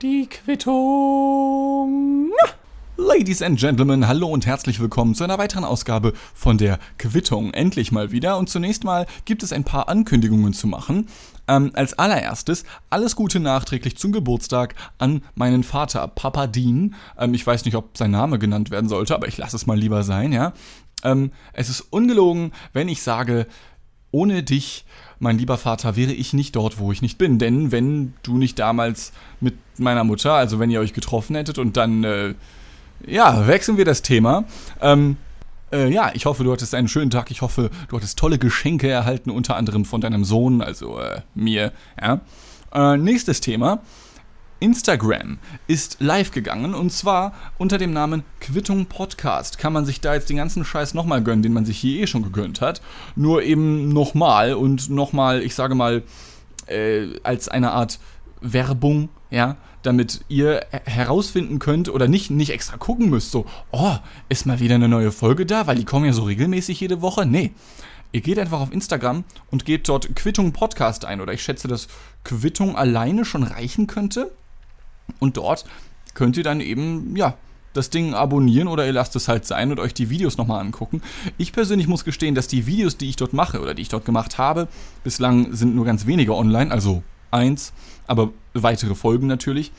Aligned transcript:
Die 0.00 0.28
Quittung. 0.28 2.30
Ladies 2.96 3.42
and 3.42 3.58
Gentlemen, 3.58 4.06
hallo 4.06 4.28
und 4.28 4.46
herzlich 4.46 4.78
willkommen 4.78 5.16
zu 5.16 5.24
einer 5.24 5.38
weiteren 5.38 5.64
Ausgabe 5.64 6.12
von 6.32 6.56
der 6.56 6.78
Quittung. 6.96 7.52
Endlich 7.52 7.90
mal 7.90 8.12
wieder. 8.12 8.38
Und 8.38 8.48
zunächst 8.48 8.84
mal 8.84 9.06
gibt 9.24 9.42
es 9.42 9.52
ein 9.52 9.64
paar 9.64 9.88
Ankündigungen 9.88 10.52
zu 10.52 10.68
machen. 10.68 11.08
Ähm, 11.48 11.72
als 11.74 11.98
allererstes 11.98 12.62
alles 12.88 13.16
Gute 13.16 13.40
nachträglich 13.40 13.96
zum 13.96 14.12
Geburtstag 14.12 14.76
an 14.98 15.24
meinen 15.34 15.64
Vater, 15.64 16.06
Papa 16.06 16.46
Dean. 16.46 16.94
Ähm, 17.18 17.34
ich 17.34 17.44
weiß 17.44 17.64
nicht, 17.64 17.74
ob 17.74 17.98
sein 17.98 18.12
Name 18.12 18.38
genannt 18.38 18.70
werden 18.70 18.88
sollte, 18.88 19.16
aber 19.16 19.26
ich 19.26 19.38
lasse 19.38 19.56
es 19.56 19.66
mal 19.66 19.78
lieber 19.78 20.04
sein, 20.04 20.32
ja. 20.32 20.52
Ähm, 21.02 21.32
es 21.52 21.68
ist 21.68 21.80
ungelogen, 21.80 22.52
wenn 22.72 22.88
ich 22.88 23.02
sage, 23.02 23.48
ohne 24.14 24.44
dich, 24.44 24.84
mein 25.18 25.38
lieber 25.38 25.58
Vater, 25.58 25.96
wäre 25.96 26.12
ich 26.12 26.32
nicht 26.32 26.54
dort, 26.56 26.78
wo 26.78 26.92
ich 26.92 27.02
nicht 27.02 27.18
bin. 27.18 27.38
Denn 27.38 27.72
wenn 27.72 28.14
du 28.22 28.38
nicht 28.38 28.58
damals 28.58 29.12
mit 29.40 29.54
meiner 29.78 30.04
Mutter, 30.04 30.32
also 30.32 30.58
wenn 30.60 30.70
ihr 30.70 30.80
euch 30.80 30.92
getroffen 30.92 31.34
hättet 31.34 31.58
und 31.58 31.76
dann, 31.76 32.04
äh, 32.04 32.34
ja, 33.06 33.46
wechseln 33.46 33.76
wir 33.76 33.84
das 33.84 34.02
Thema. 34.02 34.44
Ähm, 34.80 35.16
äh, 35.72 35.90
ja, 35.90 36.12
ich 36.14 36.26
hoffe, 36.26 36.44
du 36.44 36.52
hattest 36.52 36.74
einen 36.74 36.88
schönen 36.88 37.10
Tag. 37.10 37.30
Ich 37.30 37.42
hoffe, 37.42 37.70
du 37.88 37.96
hattest 37.96 38.18
tolle 38.18 38.38
Geschenke 38.38 38.88
erhalten, 38.88 39.30
unter 39.30 39.56
anderem 39.56 39.84
von 39.84 40.00
deinem 40.00 40.24
Sohn, 40.24 40.62
also 40.62 40.98
äh, 41.00 41.20
mir. 41.34 41.72
Ja. 42.00 42.20
Äh, 42.72 42.96
nächstes 42.96 43.40
Thema. 43.40 43.82
Instagram 44.64 45.36
ist 45.66 45.98
live 46.00 46.30
gegangen 46.30 46.72
und 46.74 46.90
zwar 46.90 47.34
unter 47.58 47.76
dem 47.76 47.92
Namen 47.92 48.24
Quittung 48.40 48.86
Podcast. 48.86 49.58
Kann 49.58 49.74
man 49.74 49.84
sich 49.84 50.00
da 50.00 50.14
jetzt 50.14 50.30
den 50.30 50.38
ganzen 50.38 50.64
Scheiß 50.64 50.94
nochmal 50.94 51.22
gönnen, 51.22 51.42
den 51.42 51.52
man 51.52 51.66
sich 51.66 51.76
hier 51.76 52.02
eh 52.02 52.06
schon 52.06 52.22
gegönnt 52.22 52.62
hat. 52.62 52.80
Nur 53.14 53.42
eben 53.42 53.90
nochmal 53.90 54.54
und 54.54 54.88
nochmal, 54.88 55.42
ich 55.42 55.54
sage 55.54 55.74
mal, 55.74 56.02
äh, 56.66 57.08
als 57.22 57.50
eine 57.50 57.72
Art 57.72 57.98
Werbung, 58.40 59.10
ja, 59.30 59.58
damit 59.82 60.24
ihr 60.28 60.64
herausfinden 60.86 61.58
könnt 61.58 61.90
oder 61.90 62.08
nicht, 62.08 62.30
nicht 62.30 62.50
extra 62.50 62.78
gucken 62.78 63.10
müsst, 63.10 63.32
so, 63.32 63.44
oh, 63.70 63.96
ist 64.30 64.46
mal 64.46 64.60
wieder 64.60 64.76
eine 64.76 64.88
neue 64.88 65.12
Folge 65.12 65.44
da, 65.44 65.66
weil 65.66 65.76
die 65.76 65.84
kommen 65.84 66.06
ja 66.06 66.14
so 66.14 66.22
regelmäßig 66.22 66.80
jede 66.80 67.02
Woche. 67.02 67.26
Nee. 67.26 67.52
Ihr 68.12 68.22
geht 68.22 68.38
einfach 68.38 68.60
auf 68.60 68.72
Instagram 68.72 69.24
und 69.50 69.66
gebt 69.66 69.90
dort 69.90 70.16
Quittung 70.16 70.52
Podcast 70.52 71.04
ein 71.04 71.20
oder 71.20 71.34
ich 71.34 71.42
schätze, 71.42 71.68
dass 71.68 71.88
Quittung 72.22 72.76
alleine 72.76 73.26
schon 73.26 73.42
reichen 73.42 73.88
könnte. 73.88 74.32
Und 75.18 75.36
dort 75.36 75.64
könnt 76.14 76.36
ihr 76.36 76.44
dann 76.44 76.60
eben, 76.60 77.16
ja, 77.16 77.36
das 77.74 77.90
Ding 77.90 78.14
abonnieren 78.14 78.68
oder 78.68 78.86
ihr 78.86 78.92
lasst 78.92 79.16
es 79.16 79.28
halt 79.28 79.44
sein 79.44 79.70
und 79.70 79.80
euch 79.80 79.92
die 79.92 80.08
Videos 80.08 80.38
nochmal 80.38 80.60
angucken. 80.60 81.02
Ich 81.38 81.52
persönlich 81.52 81.88
muss 81.88 82.04
gestehen, 82.04 82.34
dass 82.34 82.46
die 82.46 82.66
Videos, 82.66 82.96
die 82.96 83.08
ich 83.08 83.16
dort 83.16 83.32
mache 83.32 83.60
oder 83.60 83.74
die 83.74 83.82
ich 83.82 83.88
dort 83.88 84.04
gemacht 84.04 84.38
habe, 84.38 84.68
bislang 85.02 85.52
sind 85.52 85.74
nur 85.74 85.84
ganz 85.84 86.06
wenige 86.06 86.34
online, 86.34 86.70
also 86.70 87.02
eins, 87.30 87.72
aber 88.06 88.30
weitere 88.54 88.94
Folgen 88.94 89.26
natürlich. 89.26 89.72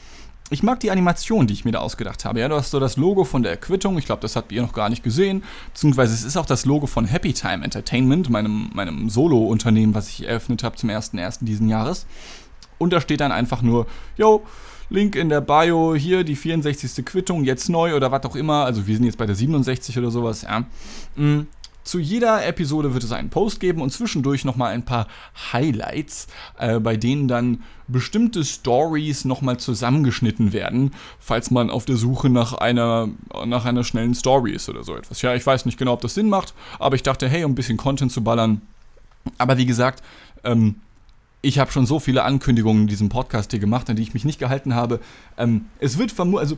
Ich 0.52 0.62
mag 0.62 0.80
die 0.80 0.92
Animation, 0.92 1.48
die 1.48 1.54
ich 1.54 1.66
mir 1.66 1.72
da 1.72 1.80
ausgedacht 1.80 2.24
habe. 2.24 2.40
Ja, 2.40 2.48
du 2.48 2.56
hast 2.56 2.70
so 2.70 2.80
das 2.80 2.98
Logo 2.98 3.24
von 3.24 3.42
der 3.42 3.58
Quittung. 3.58 3.98
Ich 3.98 4.06
glaube, 4.06 4.22
das 4.22 4.36
habt 4.36 4.52
ihr 4.52 4.62
noch 4.62 4.74
gar 4.74 4.90
nicht 4.90 5.02
gesehen. 5.02 5.44
Beziehungsweise 5.74 6.14
es 6.14 6.24
ist 6.24 6.38
auch 6.38 6.46
das 6.46 6.66
Logo 6.66 6.86
von 6.86 7.06
Happy 7.06 7.34
Time 7.34 7.64
Entertainment, 7.64 8.30
meinem, 8.30 8.70
meinem 8.76 9.10
Solo-Unternehmen, 9.10 9.96
was 9.96 10.08
ich 10.10 10.28
eröffnet 10.28 10.64
habe 10.64 10.76
zum 10.76 10.92
1.1. 10.92 11.46
diesen 11.46 11.68
Jahres. 11.68 12.06
Und 12.78 12.94
da 12.94 13.02
steht 13.02 13.22
dann 13.22 13.32
einfach 13.32 13.64
nur, 13.64 13.88
yo, 14.18 14.46
Link 14.90 15.16
in 15.16 15.30
der 15.30 15.42
Bio, 15.42 15.96
hier 15.96 16.24
die 16.24 16.36
64. 16.36 17.06
Quittung, 17.06 17.44
jetzt 17.44 17.70
neu 17.70 17.96
oder 17.96 18.12
was 18.12 18.24
auch 18.26 18.36
immer. 18.36 18.66
Also 18.66 18.88
wir 18.88 18.96
sind 18.96 19.06
jetzt 19.06 19.18
bei 19.18 19.26
der 19.26 19.36
67 19.36 19.98
oder 19.98 20.12
sowas, 20.12 20.44
ja. 20.44 20.66
Mm, 21.16 21.48
zu 21.86 22.00
jeder 22.00 22.46
Episode 22.46 22.96
wird 22.96 23.04
es 23.04 23.12
einen 23.12 23.30
Post 23.30 23.60
geben 23.60 23.80
und 23.80 23.92
zwischendurch 23.92 24.44
nochmal 24.44 24.74
ein 24.74 24.84
paar 24.84 25.08
Highlights, 25.54 26.26
äh, 26.58 26.80
bei 26.80 26.98
denen 26.98 27.28
dann 27.28 27.64
bestimmte 27.88 28.44
Stories 28.44 29.24
nochmal 29.24 29.58
zusammengeschnitten 29.58 30.52
werden, 30.52 30.96
falls 31.20 31.52
man 31.52 31.70
auf 31.70 31.86
der 31.86 31.96
Suche 31.96 32.32
nach 32.32 32.54
einer, 32.54 33.10
nach 33.46 33.66
einer 33.66 33.84
schnellen 33.84 34.16
Story 34.16 34.54
ist 34.54 34.68
oder 34.68 34.84
so 34.84 34.96
etwas. 34.96 35.22
Ja, 35.22 35.36
ich 35.36 35.46
weiß 35.46 35.66
nicht 35.66 35.78
genau, 35.78 35.94
ob 35.94 36.02
das 36.02 36.16
Sinn 36.16 36.28
macht, 36.28 36.56
aber 36.80 36.96
ich 36.96 37.04
dachte, 37.04 37.30
hey, 37.30 37.44
um 37.44 37.52
ein 37.52 37.56
bisschen 37.56 37.78
Content 37.78 38.12
zu 38.12 38.24
ballern. 38.24 38.64
Aber 39.38 39.58
wie 39.60 39.68
gesagt, 39.68 40.04
ähm, 40.44 40.78
ich 41.46 41.60
habe 41.60 41.72
schon 41.72 41.86
so 41.86 42.00
viele 42.00 42.24
Ankündigungen 42.24 42.84
in 42.84 42.88
diesem 42.88 43.10
Podcast 43.10 43.52
hier 43.52 43.60
gemacht, 43.60 43.90
an 43.90 43.96
die 43.96 44.02
ich 44.02 44.14
mich 44.14 44.26
nicht 44.26 44.40
gehalten 44.40 44.74
habe. 44.74 45.00
Ähm, 45.38 45.66
es 45.80 45.98
wird 45.98 46.12
vermutlich, 46.12 46.42
also 46.42 46.58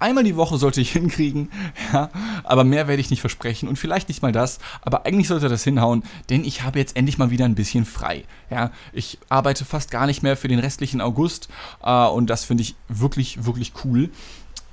einmal 0.00 0.24
die 0.24 0.36
Woche 0.36 0.58
sollte 0.58 0.80
ich 0.80 0.92
hinkriegen, 0.92 1.48
ja, 1.92 2.10
aber 2.42 2.64
mehr 2.64 2.88
werde 2.88 3.00
ich 3.00 3.10
nicht 3.10 3.20
versprechen 3.20 3.68
und 3.68 3.76
vielleicht 3.76 4.08
nicht 4.08 4.22
mal 4.22 4.32
das, 4.32 4.58
aber 4.82 5.06
eigentlich 5.06 5.28
sollte 5.28 5.48
das 5.48 5.62
hinhauen, 5.62 6.02
denn 6.28 6.44
ich 6.44 6.62
habe 6.62 6.78
jetzt 6.78 6.96
endlich 6.96 7.18
mal 7.18 7.30
wieder 7.30 7.44
ein 7.44 7.54
bisschen 7.54 7.84
frei. 7.84 8.24
Ja, 8.50 8.72
ich 8.92 9.18
arbeite 9.28 9.64
fast 9.64 9.92
gar 9.92 10.06
nicht 10.06 10.22
mehr 10.22 10.36
für 10.36 10.48
den 10.48 10.58
restlichen 10.58 11.00
August 11.00 11.48
äh, 11.82 12.06
und 12.06 12.28
das 12.28 12.44
finde 12.44 12.62
ich 12.62 12.74
wirklich, 12.88 13.44
wirklich 13.44 13.72
cool. 13.84 14.10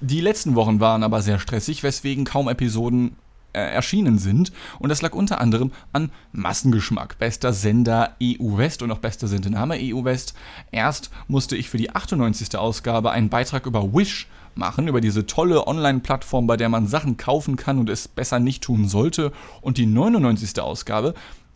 Die 0.01 0.19
letzten 0.19 0.55
Wochen 0.55 0.79
waren 0.79 1.03
aber 1.03 1.21
sehr 1.21 1.39
stressig, 1.39 1.83
weswegen 1.83 2.25
kaum 2.25 2.49
Episoden 2.49 3.15
äh, 3.53 3.59
erschienen 3.59 4.17
sind. 4.17 4.51
Und 4.79 4.89
das 4.89 5.01
lag 5.01 5.13
unter 5.13 5.39
anderem 5.39 5.71
an 5.93 6.11
Massengeschmack. 6.31 7.17
Bester 7.19 7.53
Sender 7.53 8.15
EU 8.21 8.57
West 8.57 8.81
und 8.81 8.91
auch 8.91 8.99
bester 8.99 9.27
Sendename 9.27 9.77
EU 9.79 10.03
West. 10.03 10.33
Erst 10.71 11.09
musste 11.27 11.55
ich 11.55 11.69
für 11.69 11.77
die 11.77 11.91
98. 11.91 12.57
Ausgabe 12.57 13.11
einen 13.11 13.29
Beitrag 13.29 13.65
über 13.65 13.93
Wish 13.93 14.27
machen, 14.55 14.87
über 14.87 15.01
diese 15.01 15.25
tolle 15.25 15.67
Online-Plattform, 15.67 16.47
bei 16.47 16.57
der 16.57 16.69
man 16.69 16.87
Sachen 16.87 17.17
kaufen 17.17 17.55
kann 17.55 17.79
und 17.79 17.89
es 17.89 18.07
besser 18.07 18.39
nicht 18.39 18.63
tun 18.63 18.87
sollte. 18.87 19.31
Und 19.61 19.77
die 19.77 19.85
99. 19.85 20.59
Ausgabe, 20.59 21.13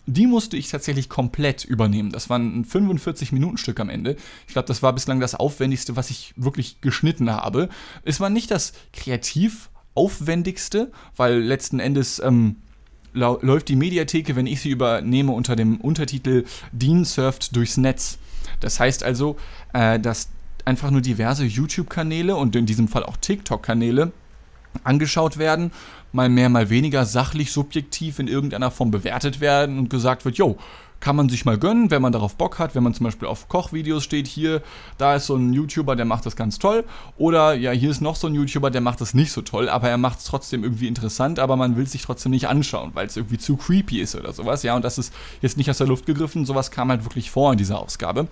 die 0.07 0.25
musste 0.25 0.55
ich 0.55 0.69
tatsächlich 0.69 1.09
komplett 1.09 1.65
übernehmen. 1.65 2.11
Das 2.11 2.29
war 2.29 2.39
ein 2.39 2.65
45-Minuten-Stück 2.65 3.79
am 3.79 3.89
Ende. 3.89 4.15
Ich 4.47 4.53
glaube, 4.53 4.67
das 4.67 4.81
war 4.81 4.93
bislang 4.93 5.19
das 5.19 5.35
Aufwendigste, 5.35 5.95
was 5.95 6.09
ich 6.09 6.33
wirklich 6.37 6.79
geschnitten 6.81 7.29
habe. 7.29 7.69
Es 8.03 8.19
war 8.19 8.29
nicht 8.29 8.49
das 8.49 8.73
kreativ 8.93 9.69
aufwendigste, 9.97 10.91
weil 11.15 11.39
letzten 11.39 11.79
Endes 11.79 12.19
ähm, 12.19 12.57
läuft 13.13 13.67
die 13.67 13.75
Mediatheke, 13.75 14.35
wenn 14.35 14.47
ich 14.47 14.61
sie 14.61 14.69
übernehme, 14.69 15.31
unter 15.31 15.55
dem 15.55 15.81
Untertitel 15.81 16.45
Dean 16.71 17.03
surft 17.03 17.55
durchs 17.55 17.77
Netz. 17.77 18.19
Das 18.59 18.79
heißt 18.79 19.03
also, 19.03 19.37
äh, 19.73 19.99
dass 19.99 20.29
einfach 20.65 20.91
nur 20.91 21.01
diverse 21.01 21.45
YouTube-Kanäle 21.45 22.35
und 22.35 22.55
in 22.55 22.65
diesem 22.65 22.87
Fall 22.87 23.03
auch 23.03 23.17
TikTok-Kanäle 23.17 24.11
angeschaut 24.83 25.37
werden, 25.37 25.71
mal 26.11 26.29
mehr, 26.29 26.49
mal 26.49 26.69
weniger 26.69 27.05
sachlich, 27.05 27.51
subjektiv 27.51 28.19
in 28.19 28.27
irgendeiner 28.27 28.69
Form 28.69 28.91
bewertet 28.91 29.39
werden 29.39 29.79
und 29.79 29.89
gesagt 29.89 30.25
wird, 30.25 30.37
yo, 30.37 30.57
kann 30.99 31.15
man 31.15 31.29
sich 31.29 31.45
mal 31.45 31.57
gönnen, 31.57 31.91
wenn 31.91 32.01
man 32.01 32.11
darauf 32.11 32.35
Bock 32.35 32.59
hat, 32.59 32.75
wenn 32.75 32.83
man 32.83 32.93
zum 32.93 33.05
Beispiel 33.05 33.27
auf 33.27 33.47
Kochvideos 33.47 34.03
steht, 34.03 34.27
hier, 34.27 34.61
da 34.97 35.15
ist 35.15 35.27
so 35.27 35.35
ein 35.35 35.53
YouTuber, 35.53 35.95
der 35.95 36.05
macht 36.05 36.25
das 36.25 36.35
ganz 36.35 36.59
toll. 36.59 36.83
Oder 37.17 37.53
ja, 37.53 37.71
hier 37.71 37.91
ist 37.91 38.01
noch 38.01 38.15
so 38.15 38.27
ein 38.27 38.35
YouTuber, 38.35 38.71
der 38.71 38.81
macht 38.81 39.01
das 39.01 39.13
nicht 39.13 39.31
so 39.31 39.41
toll, 39.41 39.69
aber 39.69 39.89
er 39.89 39.97
macht 39.97 40.19
es 40.19 40.25
trotzdem 40.25 40.63
irgendwie 40.63 40.87
interessant, 40.87 41.39
aber 41.39 41.55
man 41.55 41.75
will 41.75 41.83
es 41.83 41.91
sich 41.91 42.01
trotzdem 42.01 42.31
nicht 42.31 42.47
anschauen, 42.47 42.91
weil 42.93 43.07
es 43.07 43.17
irgendwie 43.17 43.37
zu 43.37 43.57
creepy 43.57 43.99
ist 43.99 44.15
oder 44.15 44.33
sowas. 44.33 44.63
Ja, 44.63 44.75
und 44.75 44.83
das 44.83 44.97
ist 44.97 45.13
jetzt 45.41 45.57
nicht 45.57 45.69
aus 45.69 45.77
der 45.77 45.87
Luft 45.87 46.05
gegriffen, 46.05 46.45
sowas 46.45 46.71
kam 46.71 46.89
halt 46.89 47.03
wirklich 47.03 47.31
vor 47.31 47.51
in 47.51 47.57
dieser 47.57 47.79
Ausgabe. 47.79 48.27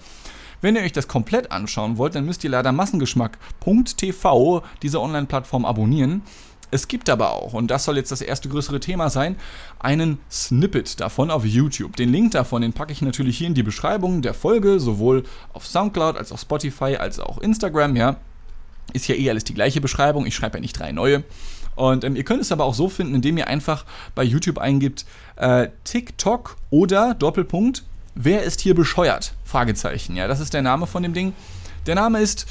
Wenn 0.62 0.76
ihr 0.76 0.82
euch 0.82 0.94
das 0.94 1.08
komplett 1.08 1.52
anschauen 1.52 1.98
wollt, 1.98 2.16
dann 2.16 2.26
müsst 2.26 2.44
ihr 2.44 2.50
leider 2.50 2.72
massengeschmack.tv, 2.72 4.64
diese 4.82 5.00
Online-Plattform, 5.02 5.66
abonnieren. 5.66 6.24
Es 6.72 6.88
gibt 6.88 7.10
aber 7.10 7.32
auch, 7.32 7.54
und 7.54 7.70
das 7.70 7.86
soll 7.86 7.98
jetzt 7.98 8.12
das 8.12 8.22
erste 8.22 8.50
größere 8.50 8.80
Thema 8.80 9.10
sein, 9.10 9.38
einen 9.80 10.20
Snippet 10.32 11.00
davon 11.00 11.32
auf 11.32 11.46
YouTube. 11.46 11.96
Den 11.96 12.12
Link 12.12 12.32
davon, 12.32 12.62
den 12.62 12.74
packe 12.74 12.92
ich 12.92 13.02
natürlich 13.02 13.38
hier 13.38 13.48
in 13.48 13.54
die 13.54 13.64
Beschreibung 13.64 14.22
der 14.22 14.34
Folge, 14.34 14.80
sowohl 14.80 15.24
auf 15.54 15.66
Soundcloud 15.68 16.18
als 16.18 16.32
auch 16.32 16.40
Spotify 16.40 16.98
als 16.98 17.20
auch 17.20 17.38
Instagram, 17.38 17.96
ja. 17.96 18.18
Ist 18.94 19.08
ja 19.08 19.16
eh 19.16 19.30
alles 19.30 19.44
die 19.44 19.54
gleiche 19.54 19.82
Beschreibung, 19.82 20.26
ich 20.26 20.36
schreibe 20.36 20.58
ja 20.58 20.62
nicht 20.62 20.78
drei 20.78 20.92
neue. 20.92 21.24
Und 21.76 22.04
ähm, 22.04 22.16
ihr 22.16 22.24
könnt 22.24 22.42
es 22.42 22.52
aber 22.52 22.64
auch 22.64 22.74
so 22.74 22.90
finden, 22.90 23.16
indem 23.16 23.38
ihr 23.38 23.48
einfach 23.48 23.86
bei 24.16 24.24
YouTube 24.24 24.58
eingibt 24.58 25.06
äh, 25.36 25.70
TikTok 25.84 26.58
oder 26.70 27.14
Doppelpunkt, 27.14 27.84
wer 28.16 28.44
ist 28.44 28.62
hier 28.62 28.76
bescheuert? 28.76 29.34
Fragezeichen, 29.44 30.16
ja, 30.16 30.28
das 30.28 30.40
ist 30.40 30.54
der 30.54 30.62
Name 30.62 30.88
von 30.88 31.04
dem 31.04 31.14
Ding. 31.14 31.34
Der 31.86 31.96
Name 31.96 32.20
ist 32.20 32.48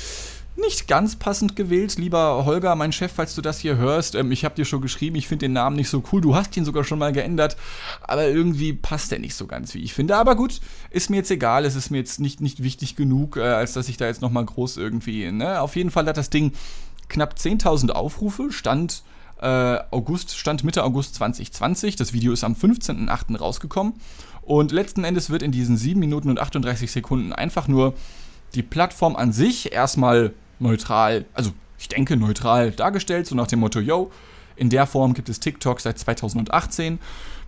nicht 0.56 0.88
ganz 0.88 1.16
passend 1.16 1.56
gewählt. 1.56 1.96
Lieber 1.98 2.44
Holger, 2.44 2.74
mein 2.76 2.92
Chef, 2.92 3.12
falls 3.12 3.34
du 3.34 3.42
das 3.42 3.58
hier 3.58 3.76
hörst, 3.76 4.14
ähm, 4.14 4.32
ich 4.32 4.44
habe 4.44 4.54
dir 4.54 4.64
schon 4.64 4.80
geschrieben, 4.80 5.16
ich 5.16 5.28
finde 5.28 5.46
den 5.46 5.52
Namen 5.52 5.76
nicht 5.76 5.88
so 5.88 6.02
cool. 6.12 6.20
Du 6.20 6.34
hast 6.34 6.56
ihn 6.56 6.64
sogar 6.64 6.84
schon 6.84 6.98
mal 6.98 7.12
geändert, 7.12 7.56
aber 8.02 8.26
irgendwie 8.26 8.72
passt 8.72 9.10
der 9.10 9.18
nicht 9.18 9.34
so 9.34 9.46
ganz, 9.46 9.74
wie 9.74 9.82
ich 9.82 9.94
finde. 9.94 10.16
Aber 10.16 10.36
gut, 10.36 10.60
ist 10.90 11.10
mir 11.10 11.16
jetzt 11.16 11.30
egal. 11.30 11.64
Es 11.64 11.74
ist 11.74 11.90
mir 11.90 11.98
jetzt 11.98 12.20
nicht, 12.20 12.40
nicht 12.40 12.62
wichtig 12.62 12.96
genug, 12.96 13.36
äh, 13.36 13.42
als 13.42 13.72
dass 13.72 13.88
ich 13.88 13.96
da 13.96 14.06
jetzt 14.06 14.22
nochmal 14.22 14.44
groß 14.44 14.76
irgendwie. 14.76 15.30
Ne? 15.30 15.60
Auf 15.60 15.76
jeden 15.76 15.90
Fall 15.90 16.06
hat 16.06 16.16
das 16.16 16.30
Ding 16.30 16.52
knapp 17.08 17.34
10.000 17.34 17.90
Aufrufe, 17.90 18.50
stand 18.50 19.02
äh, 19.40 19.78
August, 19.90 20.36
stand 20.36 20.64
Mitte 20.64 20.84
August 20.84 21.16
2020. 21.16 21.96
Das 21.96 22.12
Video 22.12 22.32
ist 22.32 22.44
am 22.44 22.54
15.08. 22.54 23.36
rausgekommen. 23.36 23.94
Und 24.42 24.72
letzten 24.72 25.04
Endes 25.04 25.30
wird 25.30 25.42
in 25.42 25.52
diesen 25.52 25.76
7 25.76 25.98
Minuten 25.98 26.30
und 26.30 26.38
38 26.38 26.90
Sekunden 26.90 27.32
einfach 27.32 27.66
nur 27.66 27.94
die 28.54 28.62
Plattform 28.62 29.16
an 29.16 29.32
sich 29.32 29.72
erstmal 29.72 30.32
neutral, 30.64 31.26
also 31.34 31.52
ich 31.78 31.88
denke 31.88 32.16
neutral 32.16 32.72
dargestellt, 32.72 33.26
so 33.26 33.36
nach 33.36 33.46
dem 33.46 33.60
Motto, 33.60 33.78
yo, 33.78 34.10
in 34.56 34.70
der 34.70 34.86
Form 34.86 35.14
gibt 35.14 35.28
es 35.28 35.38
TikTok 35.38 35.80
seit 35.80 35.98
2018. 35.98 36.98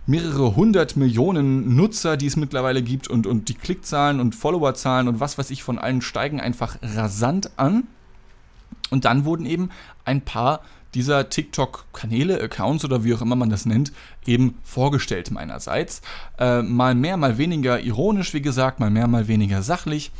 mehrere 0.05 0.55
hundert 0.55 0.95
Millionen 0.95 1.75
Nutzer, 1.75 2.15
die 2.15 2.27
es 2.27 2.37
mittlerweile 2.37 2.81
gibt 2.81 3.09
und, 3.09 3.27
und 3.27 3.49
die 3.49 3.55
Klickzahlen 3.55 4.21
und 4.21 4.35
Followerzahlen 4.35 5.07
und 5.09 5.19
was 5.19 5.37
weiß 5.37 5.49
ich 5.49 5.63
von 5.63 5.77
allen 5.77 6.01
steigen 6.01 6.39
einfach 6.39 6.77
rasant 6.81 7.51
an. 7.57 7.83
Und 8.89 9.03
dann 9.03 9.25
wurden 9.25 9.45
eben 9.45 9.69
ein 10.05 10.21
paar 10.21 10.61
dieser 10.93 11.29
TikTok-Kanäle, 11.29 12.41
Accounts 12.41 12.85
oder 12.85 13.03
wie 13.03 13.13
auch 13.13 13.21
immer 13.21 13.35
man 13.35 13.49
das 13.49 13.65
nennt, 13.65 13.91
eben 14.25 14.57
vorgestellt 14.63 15.31
meinerseits. 15.31 16.01
Äh, 16.39 16.61
mal 16.61 16.95
mehr, 16.95 17.17
mal 17.17 17.37
weniger 17.37 17.81
ironisch, 17.81 18.33
wie 18.33 18.41
gesagt, 18.41 18.79
mal 18.79 18.89
mehr, 18.89 19.07
mal 19.07 19.27
weniger 19.27 19.61
sachlich. 19.61 20.11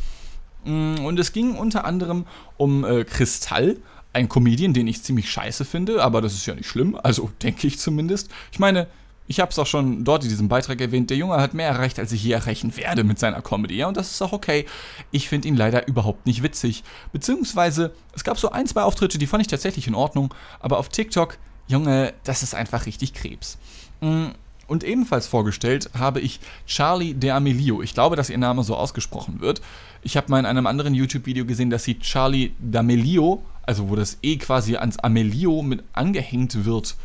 Mm, 0.68 1.06
und 1.06 1.18
es 1.18 1.32
ging 1.32 1.56
unter 1.56 1.86
anderem 1.86 2.26
um 2.58 2.84
äh, 2.84 3.06
Kristall, 3.06 3.78
ein 4.14 4.28
Comedian, 4.30 4.74
den 4.74 4.88
ich 4.88 5.02
ziemlich 5.02 5.30
scheiße 5.30 5.64
finde, 5.66 6.04
aber 6.04 6.22
das 6.22 6.34
ist 6.34 6.46
ja 6.46 6.56
nicht 6.56 6.68
schlimm, 6.68 7.00
also 7.02 7.32
denke 7.42 7.68
ich 7.68 7.80
zumindest. 7.80 8.30
Ich 8.52 8.60
meine, 8.60 8.88
ich 9.30 9.40
habe 9.40 9.52
es 9.52 9.60
auch 9.60 9.66
schon 9.66 10.04
dort 10.04 10.24
in 10.24 10.30
diesem 10.30 10.48
Beitrag 10.48 10.80
erwähnt, 10.80 11.10
der 11.10 11.18
Junge 11.18 11.36
hat 11.38 11.54
mehr 11.54 11.68
erreicht, 11.68 12.00
als 12.00 12.12
ich 12.12 12.24
je 12.24 12.32
erreichen 12.32 12.76
werde 12.78 13.04
mit 13.04 13.20
seiner 13.20 13.42
Comedy. 13.42 13.76
Ja, 13.76 13.88
und 13.88 13.98
das 13.98 14.12
ist 14.12 14.22
auch 14.22 14.32
okay. 14.32 14.66
Ich 15.12 15.28
finde 15.28 15.50
ihn 15.50 15.56
leider 15.56 15.88
überhaupt 15.88 16.26
nicht 16.26 16.44
witzig. 16.44 16.84
Beziehungsweise, 17.12 17.94
es 18.14 18.24
gab 18.24 18.38
so 18.38 18.52
ein, 18.52 18.68
zwei 18.68 18.84
Auftritte, 18.84 19.18
die 19.18 19.28
fand 19.28 19.42
ich 19.42 19.48
tatsächlich 19.48 19.88
in 19.88 19.96
Ordnung, 19.96 20.34
aber 20.62 20.78
auf 20.78 20.88
TikTok, 20.88 21.38
Junge, 21.68 22.14
das 22.24 22.42
ist 22.42 22.56
einfach 22.56 22.86
richtig 22.86 23.14
Krebs. 23.14 23.58
Mm, 24.00 24.28
und 24.68 24.84
ebenfalls 24.84 25.28
vorgestellt 25.28 25.90
habe 25.98 26.20
ich 26.20 26.40
Charlie 26.66 27.14
D'Amelio. 27.14 27.82
Ich 27.82 27.94
glaube, 27.94 28.16
dass 28.16 28.30
ihr 28.30 28.38
Name 28.38 28.64
so 28.64 28.76
ausgesprochen 28.76 29.40
wird. 29.40 29.62
Ich 30.02 30.18
habe 30.18 30.30
mal 30.30 30.40
in 30.40 30.46
einem 30.46 30.68
anderen 30.68 30.94
YouTube-Video 30.94 31.46
gesehen, 31.46 31.70
dass 31.70 31.84
sie 31.84 32.00
Charlie 32.00 32.52
D'Amelio, 32.62 33.40
also 33.64 33.90
wo 33.90 33.96
das 33.96 34.18
E 34.22 34.38
quasi 34.38 34.76
ans 34.76 35.00
Amelio 35.00 35.62
mit 35.62 35.84
angehängt 35.94 36.66
wird, 36.66 36.96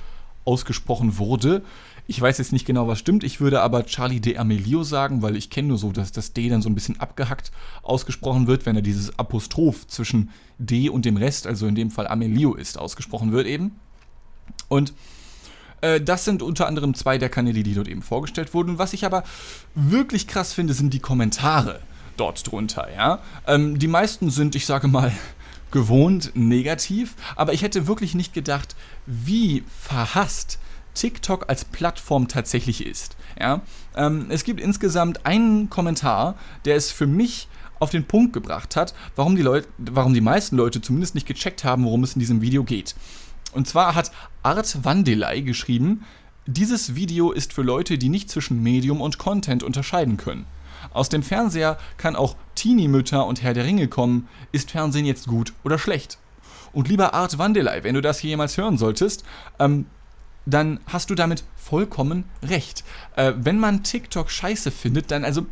ausgesprochen 0.45 1.19
wurde. 1.19 1.63
Ich 2.09 2.21
weiß 2.21 2.39
jetzt 2.39 2.53
nicht 2.53 2.67
genau, 2.67 2.89
was 2.89 2.99
stimmt. 2.99 3.23
Ich 3.23 3.41
würde 3.41 3.61
aber 3.61 3.87
Charlie 3.87 4.21
de 4.21 4.37
Amelio 4.37 4.83
sagen, 4.83 5.23
weil 5.23 5.37
ich 5.37 5.51
kenne 5.51 5.69
nur 5.69 5.79
so, 5.79 5.93
dass 5.93 6.11
das 6.11 6.33
D 6.33 6.49
dann 6.49 6.61
so 6.61 6.69
ein 6.69 6.75
bisschen 6.75 6.99
abgehackt 6.99 7.53
ausgesprochen 7.83 8.49
wird, 8.49 8.67
wenn 8.67 8.75
er 8.75 8.83
dieses 8.83 9.17
Apostroph 9.19 9.87
zwischen 9.87 10.31
D 10.59 10.89
und 10.89 11.05
dem 11.05 11.17
Rest, 11.17 11.47
also 11.47 11.67
in 11.67 11.77
dem 11.77 11.93
Fall 11.93 12.09
Amelio 12.09 12.55
ist, 12.55 12.77
ausgesprochen 12.77 13.31
wird 13.31 13.47
eben. 13.47 13.77
Und 14.69 14.93
äh, 15.83 16.01
das 16.01 16.25
sind 16.25 16.43
unter 16.43 16.67
anderem 16.67 16.95
zwei 16.95 17.19
der 17.19 17.29
Kanäle, 17.29 17.63
die 17.63 17.75
dort 17.75 17.89
eben 17.89 18.03
vorgestellt 18.03 18.55
wurden. 18.55 18.79
Was 18.79 18.95
ich 18.95 19.05
aber 19.05 19.23
wirklich 19.75 20.27
krass 20.27 20.53
finde, 20.53 20.73
sind 20.73 20.95
die 20.95 21.01
Kommentare 21.01 21.81
dort 22.17 22.51
drunter, 22.51 22.89
ja. 22.95 23.21
Ähm, 23.47 23.79
die 23.79 23.89
meisten 23.89 24.31
sind, 24.31 24.55
ich 24.55 24.67
sage 24.67 24.89
mal, 24.89 25.13
gewohnt 25.71 26.33
negativ, 26.35 27.15
aber 27.37 27.53
ich 27.53 27.63
hätte 27.63 27.87
wirklich 27.87 28.15
nicht 28.15 28.35
gedacht, 28.35 28.77
wie 29.07 29.65
verhasst 29.81 30.59
TikTok 30.95 31.49
als 31.49 31.65
Plattform 31.65 32.29
tatsächlich 32.29 32.85
ist. 32.87 33.17
Ja? 33.41 33.63
Ähm, 33.97 34.27
es 34.29 34.45
gibt 34.45 34.61
insgesamt 34.61 35.25
einen 35.25 35.71
Kommentar, 35.71 36.37
der 36.67 36.77
es 36.77 36.91
für 36.91 37.07
mich 37.07 37.49
auf 37.79 37.91
den 37.91 38.05
Punkt 38.05 38.33
gebracht 38.33 38.77
hat, 38.77 38.95
warum 39.17 39.35
die, 39.35 39.43
Leute, 39.43 39.67
warum 39.79 40.15
die 40.15 40.21
meisten 40.21 40.57
Leute 40.57 40.81
zumindest 40.81 41.15
nicht 41.15 41.27
gecheckt 41.27 41.65
haben, 41.65 41.85
worum 41.85 42.05
es 42.05 42.15
in 42.15 42.21
diesem 42.21 42.41
Video 42.41 42.63
geht. 42.63 42.95
Und 43.53 43.69
zwar 43.69 43.95
hat 43.95 44.11
Art 44.43 44.85
Wandelei 44.85 45.41
geschrieben, 45.41 46.05
dieses 46.47 46.97
Video 46.97 47.31
ist 47.31 47.53
für 47.53 47.63
Leute, 47.63 47.99
die 47.99 48.09
nicht 48.09 48.29
zwischen 48.29 48.63
Medium 48.63 49.01
und 49.01 49.19
Content 49.19 49.63
unterscheiden 49.63 50.17
können. 50.17 50.47
Aus 50.93 51.09
dem 51.09 51.23
Fernseher 51.23 51.79
kann 51.97 52.17
auch 52.17 52.35
Teenie-Mütter 52.57 53.25
und 53.27 53.43
Herr 53.43 53.55
der 53.55 53.65
Ringe 53.65 53.87
kommen. 53.87 54.29
Ist 54.51 54.73
Fernsehen 54.73 55.07
jetzt 55.07 55.29
gut 55.29 55.53
oder 55.63 55.79
schlecht? 55.79 56.19
Und 56.73 56.89
lieber 56.89 57.15
Art 57.15 57.39
Wandelei, 57.39 57.85
wenn 57.85 57.95
du 57.95 58.01
das 58.01 58.19
hier 58.19 58.31
jemals 58.31 58.57
hören 58.57 58.79
solltest, 58.79 59.25
ähm, 59.59 59.87
dann 60.47 60.81
hast 60.87 61.11
du 61.11 61.15
damit 61.15 61.45
vollkommen 61.57 62.25
recht. 62.43 62.83
Äh, 63.15 63.35
wenn 63.37 63.61
man 63.61 63.85
TikTok 63.85 64.31
scheiße 64.31 64.71
findet, 64.71 65.11
dann 65.11 65.25
also 65.25 65.47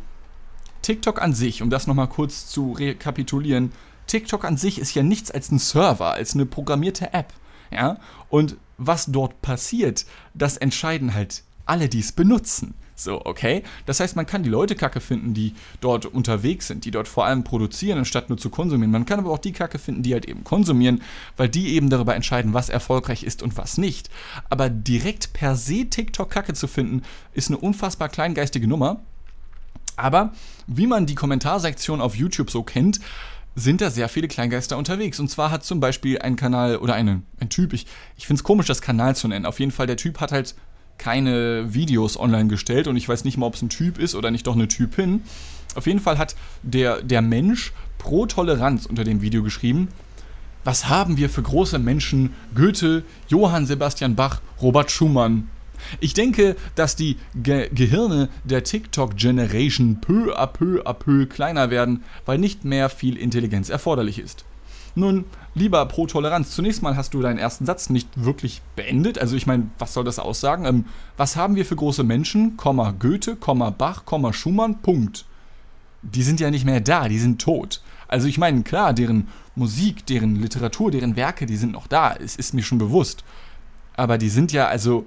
TikTok 0.81 1.21
an 1.21 1.33
sich, 1.33 1.61
um 1.61 1.69
das 1.69 1.87
nochmal 1.87 2.07
kurz 2.07 2.47
zu 2.47 2.73
rekapitulieren, 2.73 3.71
TikTok 4.07 4.43
an 4.43 4.57
sich 4.57 4.79
ist 4.79 4.93
ja 4.93 5.03
nichts 5.03 5.31
als 5.31 5.51
ein 5.51 5.59
Server, 5.59 6.11
als 6.11 6.33
eine 6.33 6.45
programmierte 6.45 7.13
App. 7.13 7.33
Ja? 7.71 7.97
Und 8.29 8.57
was 8.77 9.07
dort 9.07 9.41
passiert, 9.41 10.05
das 10.33 10.57
entscheiden 10.57 11.13
halt 11.13 11.43
alle, 11.65 11.87
die 11.87 11.99
es 11.99 12.11
benutzen. 12.11 12.73
So, 12.95 13.25
okay? 13.25 13.63
Das 13.87 13.99
heißt, 13.99 14.15
man 14.15 14.27
kann 14.27 14.43
die 14.43 14.49
Leute 14.49 14.75
kacke 14.75 14.99
finden, 14.99 15.33
die 15.33 15.53
dort 15.79 16.05
unterwegs 16.05 16.67
sind, 16.67 16.85
die 16.85 16.91
dort 16.91 17.07
vor 17.07 17.25
allem 17.25 17.43
produzieren, 17.43 17.97
anstatt 17.97 18.29
nur 18.29 18.37
zu 18.37 18.51
konsumieren. 18.51 18.91
Man 18.91 19.05
kann 19.05 19.19
aber 19.19 19.31
auch 19.31 19.39
die 19.39 19.53
kacke 19.53 19.79
finden, 19.79 20.03
die 20.03 20.13
halt 20.13 20.25
eben 20.25 20.43
konsumieren, 20.43 21.01
weil 21.35 21.49
die 21.49 21.69
eben 21.69 21.89
darüber 21.89 22.15
entscheiden, 22.15 22.53
was 22.53 22.69
erfolgreich 22.69 23.23
ist 23.23 23.41
und 23.41 23.57
was 23.57 23.79
nicht. 23.79 24.09
Aber 24.49 24.69
direkt 24.69 25.33
per 25.33 25.55
se 25.55 25.85
TikTok 25.85 26.29
kacke 26.29 26.53
zu 26.53 26.67
finden, 26.67 27.01
ist 27.33 27.49
eine 27.49 27.57
unfassbar 27.57 28.09
kleingeistige 28.09 28.67
Nummer. 28.67 29.01
Aber 29.95 30.33
wie 30.67 30.87
man 30.87 31.05
die 31.05 31.15
Kommentarsektion 31.15 32.01
auf 32.01 32.15
YouTube 32.15 32.51
so 32.51 32.63
kennt, 32.63 32.99
sind 33.55 33.81
da 33.81 33.89
sehr 33.89 34.09
viele 34.09 34.27
Kleingeister 34.27 34.77
unterwegs. 34.77 35.19
Und 35.19 35.29
zwar 35.29 35.51
hat 35.51 35.63
zum 35.63 35.79
Beispiel 35.79 36.19
ein 36.19 36.35
Kanal 36.35 36.77
oder 36.77 36.93
eine, 36.93 37.21
ein 37.39 37.49
Typ, 37.49 37.73
ich, 37.73 37.85
ich 38.17 38.27
finde 38.27 38.39
es 38.39 38.43
komisch, 38.43 38.67
das 38.67 38.81
Kanal 38.81 39.15
zu 39.15 39.27
nennen. 39.27 39.45
Auf 39.45 39.59
jeden 39.59 39.71
Fall, 39.71 39.87
der 39.87 39.97
Typ 39.97 40.19
hat 40.19 40.31
halt 40.31 40.55
keine 40.97 41.73
Videos 41.73 42.17
online 42.17 42.47
gestellt 42.47 42.87
und 42.87 42.95
ich 42.95 43.09
weiß 43.09 43.23
nicht 43.23 43.37
mal, 43.37 43.47
ob 43.47 43.55
es 43.55 43.61
ein 43.61 43.69
Typ 43.69 43.97
ist 43.97 44.13
oder 44.13 44.29
nicht 44.29 44.45
doch 44.45 44.55
eine 44.55 44.67
Typin. 44.67 45.23
Auf 45.75 45.87
jeden 45.87 45.99
Fall 45.99 46.17
hat 46.17 46.35
der, 46.61 47.01
der 47.01 47.21
Mensch 47.21 47.73
pro 47.97 48.25
Toleranz 48.25 48.85
unter 48.85 49.03
dem 49.03 49.21
Video 49.21 49.41
geschrieben, 49.41 49.89
was 50.63 50.89
haben 50.89 51.17
wir 51.17 51.29
für 51.29 51.41
große 51.41 51.79
Menschen? 51.79 52.33
Goethe, 52.53 53.03
Johann 53.27 53.65
Sebastian 53.65 54.15
Bach, 54.15 54.41
Robert 54.61 54.91
Schumann. 54.91 55.49
Ich 55.99 56.13
denke, 56.13 56.55
dass 56.75 56.95
die 56.95 57.17
Ge 57.35 57.69
Gehirne 57.73 58.29
der 58.43 58.63
TikTok-Generation 58.63 59.99
peu 60.01 60.33
à 60.37 60.47
peu 60.47 60.81
à 60.85 60.93
peu 60.93 61.25
kleiner 61.25 61.69
werden, 61.69 62.03
weil 62.25 62.37
nicht 62.37 62.65
mehr 62.65 62.89
viel 62.89 63.17
Intelligenz 63.17 63.69
erforderlich 63.69 64.19
ist. 64.19 64.45
Nun, 64.93 65.25
lieber 65.55 65.85
pro 65.85 66.05
Toleranz, 66.05 66.51
zunächst 66.51 66.81
mal 66.81 66.97
hast 66.97 67.13
du 67.13 67.21
deinen 67.21 67.37
ersten 67.37 67.65
Satz 67.65 67.89
nicht 67.89 68.09
wirklich 68.15 68.61
beendet. 68.75 69.19
Also 69.19 69.35
ich 69.35 69.47
meine, 69.47 69.69
was 69.79 69.93
soll 69.93 70.03
das 70.03 70.19
aussagen? 70.19 70.65
Ähm, 70.65 70.85
was 71.17 71.35
haben 71.35 71.55
wir 71.55 71.65
für 71.65 71.75
große 71.75 72.03
Menschen? 72.03 72.57
Komma 72.57 72.91
Goethe, 72.91 73.35
Komma 73.35 73.69
Bach, 73.69 74.05
Komma 74.05 74.33
Schumann, 74.33 74.81
Punkt. 74.81 75.25
Die 76.01 76.23
sind 76.23 76.39
ja 76.39 76.51
nicht 76.51 76.65
mehr 76.65 76.81
da, 76.81 77.07
die 77.07 77.19
sind 77.19 77.41
tot. 77.41 77.81
Also 78.07 78.27
ich 78.27 78.37
meine, 78.37 78.63
klar, 78.63 78.93
deren 78.93 79.29
Musik, 79.55 80.05
deren 80.05 80.35
Literatur, 80.35 80.91
deren 80.91 81.15
Werke, 81.15 81.45
die 81.45 81.55
sind 81.55 81.71
noch 81.71 81.87
da, 81.87 82.13
es 82.13 82.35
ist 82.35 82.53
mir 82.53 82.63
schon 82.63 82.77
bewusst. 82.77 83.23
Aber 83.95 84.17
die 84.17 84.29
sind 84.29 84.51
ja, 84.51 84.67
also, 84.67 85.05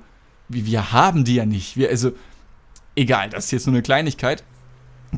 wir 0.54 0.92
haben 0.92 1.24
die 1.24 1.34
ja 1.34 1.46
nicht. 1.46 1.76
Wir, 1.76 1.90
also, 1.90 2.12
egal, 2.94 3.30
das 3.30 3.46
ist 3.46 3.50
jetzt 3.50 3.66
nur 3.66 3.74
eine 3.74 3.82
Kleinigkeit. 3.82 4.44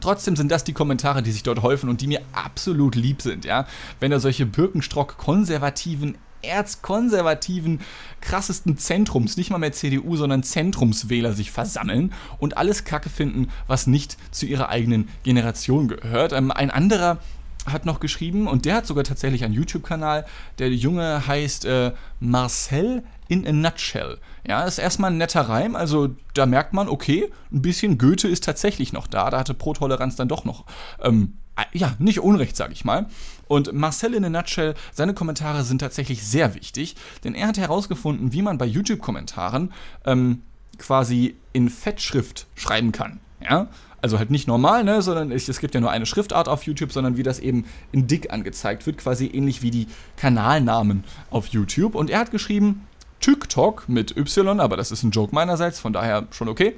Trotzdem 0.00 0.36
sind 0.36 0.50
das 0.50 0.64
die 0.64 0.72
Kommentare, 0.72 1.22
die 1.22 1.32
sich 1.32 1.42
dort 1.42 1.62
häufen 1.62 1.88
und 1.88 2.00
die 2.00 2.06
mir 2.06 2.20
absolut 2.32 2.94
lieb 2.94 3.22
sind, 3.22 3.44
ja. 3.44 3.66
Wenn 4.00 4.10
da 4.10 4.20
solche 4.20 4.44
Birkenstock-konservativen, 4.44 6.18
erzkonservativen, 6.42 7.80
krassesten 8.20 8.76
Zentrums, 8.78 9.36
nicht 9.36 9.50
mal 9.50 9.58
mehr 9.58 9.72
CDU, 9.72 10.16
sondern 10.16 10.42
Zentrumswähler 10.42 11.32
sich 11.32 11.50
versammeln 11.50 12.12
und 12.38 12.56
alles 12.56 12.84
Kacke 12.84 13.08
finden, 13.08 13.48
was 13.66 13.86
nicht 13.86 14.16
zu 14.30 14.46
ihrer 14.46 14.68
eigenen 14.68 15.08
Generation 15.22 15.88
gehört. 15.88 16.32
Ähm, 16.32 16.50
ein 16.50 16.70
anderer 16.70 17.18
hat 17.66 17.84
noch 17.84 17.98
geschrieben 17.98 18.46
und 18.46 18.64
der 18.64 18.76
hat 18.76 18.86
sogar 18.86 19.02
tatsächlich 19.04 19.44
einen 19.44 19.54
YouTube-Kanal. 19.54 20.24
Der 20.58 20.70
Junge 20.70 21.26
heißt 21.26 21.64
äh, 21.64 21.92
Marcel 22.20 23.02
in 23.28 23.46
a 23.46 23.52
Nutshell. 23.52 24.18
Ja, 24.46 24.64
ist 24.64 24.78
erstmal 24.78 25.10
ein 25.10 25.18
netter 25.18 25.42
Reim, 25.42 25.76
also 25.76 26.14
da 26.34 26.46
merkt 26.46 26.72
man, 26.72 26.88
okay, 26.88 27.30
ein 27.52 27.62
bisschen 27.62 27.98
Goethe 27.98 28.28
ist 28.28 28.44
tatsächlich 28.44 28.92
noch 28.92 29.06
da. 29.06 29.30
Da 29.30 29.38
hatte 29.38 29.54
Pro-Toleranz 29.54 30.16
dann 30.16 30.28
doch 30.28 30.44
noch, 30.44 30.64
ähm, 31.02 31.34
ja, 31.72 31.94
nicht 31.98 32.20
Unrecht, 32.20 32.56
sag 32.56 32.72
ich 32.72 32.84
mal. 32.84 33.06
Und 33.48 33.72
Marcel 33.72 34.14
in 34.14 34.24
a 34.24 34.30
Nutshell, 34.30 34.74
seine 34.92 35.14
Kommentare 35.14 35.64
sind 35.64 35.78
tatsächlich 35.78 36.26
sehr 36.26 36.54
wichtig, 36.54 36.96
denn 37.24 37.34
er 37.34 37.48
hat 37.48 37.58
herausgefunden, 37.58 38.32
wie 38.32 38.42
man 38.42 38.58
bei 38.58 38.66
YouTube-Kommentaren 38.66 39.72
ähm, 40.04 40.42
quasi 40.78 41.36
in 41.52 41.70
Fettschrift 41.70 42.46
schreiben 42.54 42.92
kann. 42.92 43.20
Ja, 43.40 43.68
also 44.02 44.18
halt 44.18 44.30
nicht 44.30 44.46
normal, 44.46 44.84
ne, 44.84 45.02
sondern 45.02 45.32
es, 45.32 45.48
es, 45.48 45.58
gibt 45.58 45.74
ja 45.74 45.80
nur 45.80 45.90
eine 45.90 46.06
Schriftart 46.06 46.48
auf 46.48 46.62
YouTube, 46.62 46.92
sondern 46.92 47.16
wie 47.16 47.22
das 47.22 47.38
eben 47.38 47.64
in 47.92 48.06
dick 48.06 48.32
angezeigt 48.32 48.86
wird, 48.86 48.98
quasi 48.98 49.26
ähnlich 49.26 49.62
wie 49.62 49.70
die 49.70 49.88
Kanalnamen 50.16 51.04
auf 51.30 51.48
YouTube. 51.48 51.94
Und 51.94 52.10
er 52.10 52.20
hat 52.20 52.30
geschrieben, 52.30 52.86
TikTok 53.20 53.88
mit 53.88 54.16
Y, 54.16 54.60
aber 54.60 54.76
das 54.76 54.92
ist 54.92 55.02
ein 55.02 55.10
Joke 55.10 55.34
meinerseits, 55.34 55.80
von 55.80 55.92
daher 55.92 56.26
schon 56.30 56.48
okay. 56.48 56.76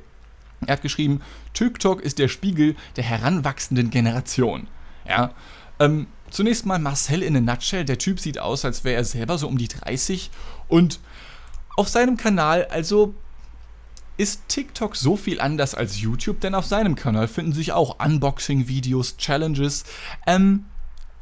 Er 0.66 0.72
hat 0.74 0.82
geschrieben, 0.82 1.20
TikTok 1.54 2.00
ist 2.00 2.18
der 2.18 2.28
Spiegel 2.28 2.74
der 2.96 3.04
heranwachsenden 3.04 3.90
Generation. 3.90 4.66
Ja, 5.06 5.32
ähm, 5.78 6.06
zunächst 6.30 6.66
mal 6.66 6.78
Marcel 6.78 7.22
in 7.22 7.36
a 7.36 7.40
nutshell. 7.40 7.84
Der 7.84 7.98
Typ 7.98 8.20
sieht 8.20 8.38
aus, 8.38 8.64
als 8.64 8.84
wäre 8.84 8.96
er 8.96 9.04
selber 9.04 9.38
so 9.38 9.46
um 9.46 9.58
die 9.58 9.68
30 9.68 10.30
und 10.68 11.00
auf 11.76 11.88
seinem 11.88 12.16
Kanal, 12.16 12.66
also 12.70 13.14
ist 14.16 14.48
TikTok 14.48 14.96
so 14.96 15.16
viel 15.16 15.40
anders 15.40 15.76
als 15.76 16.00
YouTube, 16.00 16.40
denn 16.40 16.56
auf 16.56 16.66
seinem 16.66 16.96
Kanal 16.96 17.28
finden 17.28 17.52
sich 17.52 17.70
auch 17.70 18.04
Unboxing-Videos, 18.04 19.16
Challenges. 19.16 19.84
Ähm, 20.26 20.64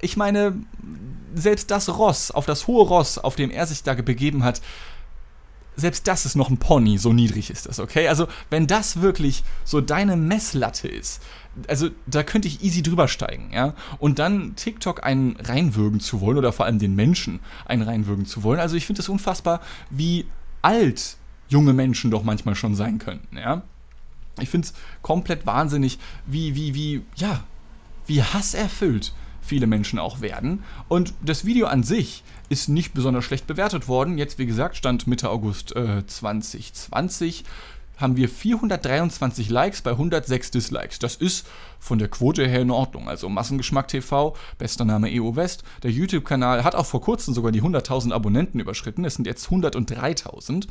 ich 0.01 0.17
meine, 0.17 0.55
selbst 1.35 1.71
das 1.71 1.91
Ross, 1.91 2.31
auf 2.31 2.47
das 2.47 2.67
hohe 2.67 2.87
Ross, 2.87 3.19
auf 3.19 3.37
dem 3.37 3.51
er 3.51 3.67
sich 3.67 3.83
da 3.83 3.93
begeben 3.95 4.45
hat, 4.45 4.63
selbst 5.77 6.09
das 6.09 6.27
ist 6.27 6.35
noch 6.35 6.51
ein 6.51 6.57
Pony, 6.57 6.99
so 6.99 7.13
niedrig 7.13 7.51
ist 7.51 7.67
das, 7.67 7.79
okay? 7.79 8.09
Also, 8.09 8.29
wenn 8.51 8.67
das 8.67 9.01
wirklich 9.01 9.45
so 9.65 9.81
deine 9.81 10.17
Messlatte 10.17 10.89
ist, 10.89 11.23
also 11.69 11.91
da 12.07 12.23
könnte 12.23 12.49
ich 12.49 12.63
easy 12.63 12.83
drüber 12.83 13.09
steigen, 13.09 13.51
ja? 13.53 13.75
Und 13.99 14.19
dann 14.19 14.57
TikTok 14.57 15.05
einen 15.05 15.37
reinwürgen 15.37 16.01
zu 16.01 16.21
wollen 16.21 16.39
oder 16.39 16.53
vor 16.53 16.67
allem 16.67 16.79
den 16.79 16.95
Menschen 16.95 17.41
einen 17.67 17.83
reinwürgen 17.83 18.27
zu 18.27 18.43
wollen. 18.43 18.61
Also, 18.61 18.77
ich 18.77 18.87
finde 18.87 19.03
es 19.03 19.09
unfassbar, 19.09 19.61
wie 19.91 20.27
alt 20.63 21.17
junge 21.49 21.73
Menschen 21.73 22.11
doch 22.11 22.25
manchmal 22.25 22.55
schon 22.55 22.75
sein 22.75 22.99
könnten, 22.99 23.37
ja? 23.37 23.63
Ich 24.41 24.49
finde 24.51 24.69
es 24.69 24.75
komplett 25.03 25.47
wahnsinnig, 25.47 25.99
wie, 26.27 26.55
wie, 26.55 26.75
wie, 26.75 27.03
ja, 27.17 27.45
wie 28.07 28.23
hasserfüllt 28.23 29.13
viele 29.47 29.67
Menschen 29.67 29.99
auch 29.99 30.21
werden. 30.21 30.63
Und 30.89 31.15
das 31.25 31.45
Video 31.45 31.67
an 31.67 31.83
sich 31.83 32.23
ist 32.49 32.69
nicht 32.69 32.95
besonders 32.95 33.25
schlecht 33.25 33.47
bewertet 33.47 33.89
worden. 33.89 34.19
Jetzt, 34.19 34.39
wie 34.39 34.47
gesagt, 34.47 34.77
stand 34.77 35.07
Mitte 35.07 35.31
August 35.31 35.75
äh, 35.75 36.07
2020 36.07 37.45
haben 37.97 38.17
wir 38.17 38.29
423 38.29 39.49
Likes 39.49 39.83
bei 39.83 39.93
106 39.93 40.51
Dislikes. 40.51 40.99
Das 40.99 41.17
ist 41.17 41.47
von 41.79 41.99
der 41.99 42.09
Quote 42.09 42.47
her 42.47 42.61
in 42.61 42.71
Ordnung. 42.71 43.09
Also 43.09 43.29
Massengeschmack 43.29 43.89
TV, 43.89 44.37
bester 44.59 44.85
Name 44.85 45.09
EU 45.11 45.35
West. 45.35 45.65
Der 45.83 45.91
YouTube-Kanal 45.91 46.63
hat 46.63 46.75
auch 46.75 46.87
vor 46.87 47.01
kurzem 47.01 47.33
sogar 47.33 47.53
die 47.53 47.63
100.000 47.63 48.13
Abonnenten 48.13 48.61
überschritten. 48.61 49.05
Es 49.05 49.15
sind 49.15 49.27
jetzt 49.27 49.49
103.000. 49.49 50.67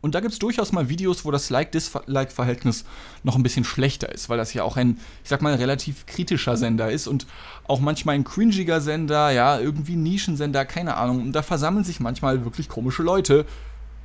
Und 0.00 0.14
da 0.14 0.20
gibt 0.20 0.32
es 0.32 0.38
durchaus 0.38 0.70
mal 0.70 0.88
Videos, 0.88 1.24
wo 1.24 1.32
das 1.32 1.50
Like-Dislike-Verhältnis 1.50 2.84
noch 3.24 3.34
ein 3.34 3.42
bisschen 3.42 3.64
schlechter 3.64 4.12
ist, 4.12 4.28
weil 4.28 4.38
das 4.38 4.54
ja 4.54 4.62
auch 4.62 4.76
ein, 4.76 4.98
ich 5.24 5.28
sag 5.28 5.42
mal, 5.42 5.54
relativ 5.54 6.06
kritischer 6.06 6.56
Sender 6.56 6.90
ist 6.92 7.08
und 7.08 7.26
auch 7.66 7.80
manchmal 7.80 8.14
ein 8.14 8.22
cringiger 8.22 8.80
Sender, 8.80 9.30
ja, 9.30 9.58
irgendwie 9.58 9.96
Nischensender, 9.96 10.64
keine 10.64 10.96
Ahnung. 10.96 11.22
Und 11.22 11.32
da 11.32 11.42
versammeln 11.42 11.84
sich 11.84 11.98
manchmal 11.98 12.44
wirklich 12.44 12.68
komische 12.68 13.02
Leute. 13.02 13.44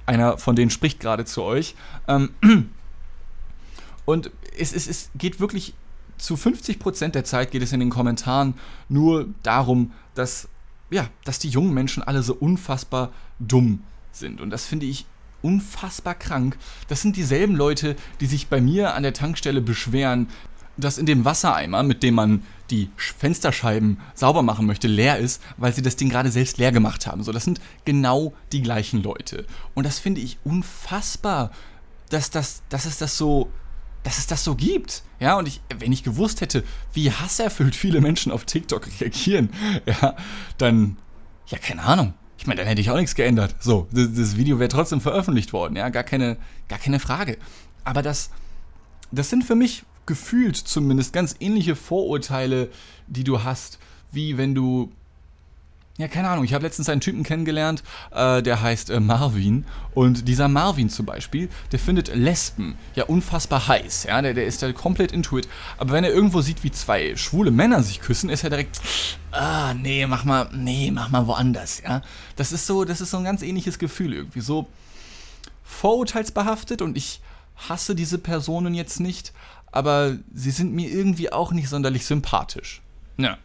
Einer 0.08 0.40
von 0.40 0.56
denen 0.56 0.72
spricht 0.72 1.00
gerade 1.00 1.26
zu 1.26 1.44
euch. 1.44 1.76
Ähm, 2.08 2.32
und 4.06 4.32
es, 4.58 4.74
es, 4.74 4.88
es 4.88 5.12
geht 5.16 5.40
wirklich 5.40 5.76
zu 6.18 6.36
50% 6.36 7.10
der 7.10 7.24
Zeit 7.24 7.52
geht 7.52 7.62
es 7.62 7.74
in 7.74 7.80
den 7.80 7.90
Kommentaren 7.90 8.56
nur 8.90 9.28
darum, 9.44 9.92
dass, 10.16 10.48
ja, 10.90 11.08
dass 11.24 11.38
die 11.38 11.50
jungen 11.50 11.74
Menschen 11.74 12.02
alle 12.02 12.24
so 12.24 12.34
unfassbar 12.34 13.12
dumm 13.40 13.84
sind. 14.12 14.42
Und 14.42 14.50
das 14.50 14.66
finde 14.66 14.86
ich 14.86 15.06
unfassbar 15.44 16.16
krank. 16.16 16.58
Das 16.88 17.02
sind 17.02 17.16
dieselben 17.16 17.56
Leute, 17.56 17.96
die 18.20 18.26
sich 18.26 18.48
bei 18.48 18.60
mir 18.60 18.96
an 18.96 19.04
der 19.04 19.14
Tankstelle 19.14 19.62
beschweren, 19.62 20.28
dass 20.76 20.98
in 20.98 21.06
dem 21.06 21.24
Wassereimer, 21.24 21.84
mit 21.84 22.02
dem 22.02 22.16
man 22.16 22.44
die 22.72 22.90
Fensterscheiben 22.98 24.00
sauber 24.16 24.42
machen 24.42 24.66
möchte, 24.66 24.88
leer 24.88 25.20
ist, 25.20 25.44
weil 25.58 25.74
sie 25.74 25.84
das 25.84 25.96
Ding 25.98 26.10
gerade 26.10 26.32
selbst 26.32 26.58
leer 26.58 26.72
gemacht 26.72 27.06
haben. 27.06 27.22
So, 27.22 27.32
das 27.32 27.44
sind 27.44 27.62
genau 27.86 28.34
die 28.52 28.64
gleichen 28.64 29.04
Leute. 29.04 29.46
Und 29.76 29.86
das 29.86 30.00
finde 30.00 30.22
ich 30.22 30.40
unfassbar, 30.44 31.52
dass, 32.10 32.32
das, 32.32 32.64
dass 32.70 32.86
es 32.86 32.98
das 32.98 33.18
so 33.18 33.52
dass 34.04 34.18
es 34.18 34.28
das 34.28 34.44
so 34.44 34.56
gibt. 34.56 35.04
Ja, 35.20 35.38
und 35.38 35.48
ich, 35.48 35.62
wenn 35.80 35.92
ich 35.92 36.04
gewusst 36.04 36.42
hätte, 36.42 36.64
wie 36.92 37.12
hasserfüllt 37.12 37.76
viele 37.76 38.02
Menschen 38.02 38.32
auf 38.32 38.46
TikTok 38.46 38.88
reagieren, 39.00 39.50
ja, 39.86 40.16
dann, 40.58 40.98
ja, 41.48 41.58
keine 41.58 41.84
Ahnung. 41.84 42.14
Ich 42.38 42.48
meine, 42.48 42.60
dann 42.60 42.68
hätte 42.68 42.82
ich 42.82 42.90
auch 42.90 42.98
nichts 42.98 43.16
geändert. 43.16 43.56
So, 43.60 43.88
das, 43.92 44.14
das 44.14 44.38
Video 44.38 44.60
wäre 44.60 44.70
trotzdem 44.70 45.02
veröffentlicht 45.02 45.54
worden, 45.54 45.76
ja, 45.76 45.90
gar 45.90 46.04
keine, 46.04 46.38
gar 46.68 46.80
keine 46.80 47.00
Frage. 47.00 47.38
Aber 47.84 48.02
das, 48.02 48.32
das 49.12 49.30
sind 49.30 49.44
für 49.44 49.56
mich 49.56 49.84
gefühlt 50.06 50.58
zumindest 50.58 51.14
ganz 51.14 51.36
ähnliche 51.40 51.76
Vorurteile, 51.76 52.70
die 53.08 53.24
du 53.24 53.44
hast, 53.44 53.80
wie 54.12 54.38
wenn 54.38 54.56
du 54.56 54.92
ja, 55.98 56.08
keine 56.08 56.30
Ahnung. 56.30 56.44
Ich 56.44 56.56
habe 56.56 56.66
letztens 56.66 56.90
einen 56.90 57.02
Typen 57.02 57.22
kennengelernt, 57.22 57.84
äh, 58.12 58.42
der 58.42 58.62
heißt 58.62 58.90
äh, 58.90 59.00
Marvin. 59.00 59.66
Und 59.94 60.28
dieser 60.28 60.48
Marvin 60.48 60.90
zum 60.90 61.06
Beispiel, 61.06 61.50
der 61.72 61.78
findet 61.78 62.14
Lesben 62.16 62.76
ja 62.96 63.04
unfassbar 63.04 63.68
heiß. 63.68 64.06
Ja, 64.06 64.22
der, 64.24 64.34
der 64.34 64.48
ist 64.48 64.64
da 64.64 64.72
komplett 64.74 65.12
intuit. 65.12 65.48
Aber 65.78 65.92
wenn 65.94 66.04
er 66.04 66.12
irgendwo 66.12 66.42
sieht, 66.42 66.64
wie 66.64 66.72
zwei 66.72 67.16
schwule 67.16 67.52
Männer 67.52 67.84
sich 67.84 68.02
küssen, 68.02 68.32
ist 68.32 68.44
er 68.44 68.50
direkt, 68.50 68.82
ah, 69.32 69.76
nee, 69.76 70.08
mach 70.08 70.24
mal, 70.24 70.50
nee, 70.52 70.90
mach 70.90 71.10
mal 71.10 71.28
woanders. 71.28 71.84
Ja, 71.84 72.02
das 72.38 72.52
ist 72.52 72.66
so, 72.66 72.86
das 72.86 73.00
ist 73.00 73.12
so 73.12 73.18
ein 73.18 73.24
ganz 73.24 73.44
ähnliches 73.44 73.78
Gefühl 73.78 74.14
irgendwie. 74.14 74.42
So 74.42 74.68
vorurteilsbehaftet 75.64 76.82
und 76.82 76.98
ich 76.98 77.22
hasse 77.56 77.94
diese 77.94 78.18
Personen 78.18 78.74
jetzt 78.74 79.00
nicht, 79.00 79.32
aber 79.72 80.18
sie 80.34 80.52
sind 80.52 80.74
mir 80.74 80.90
irgendwie 80.90 81.32
auch 81.32 81.52
nicht 81.52 81.70
sonderlich 81.70 82.06
sympathisch. 82.06 82.82
Ja. 83.18 83.38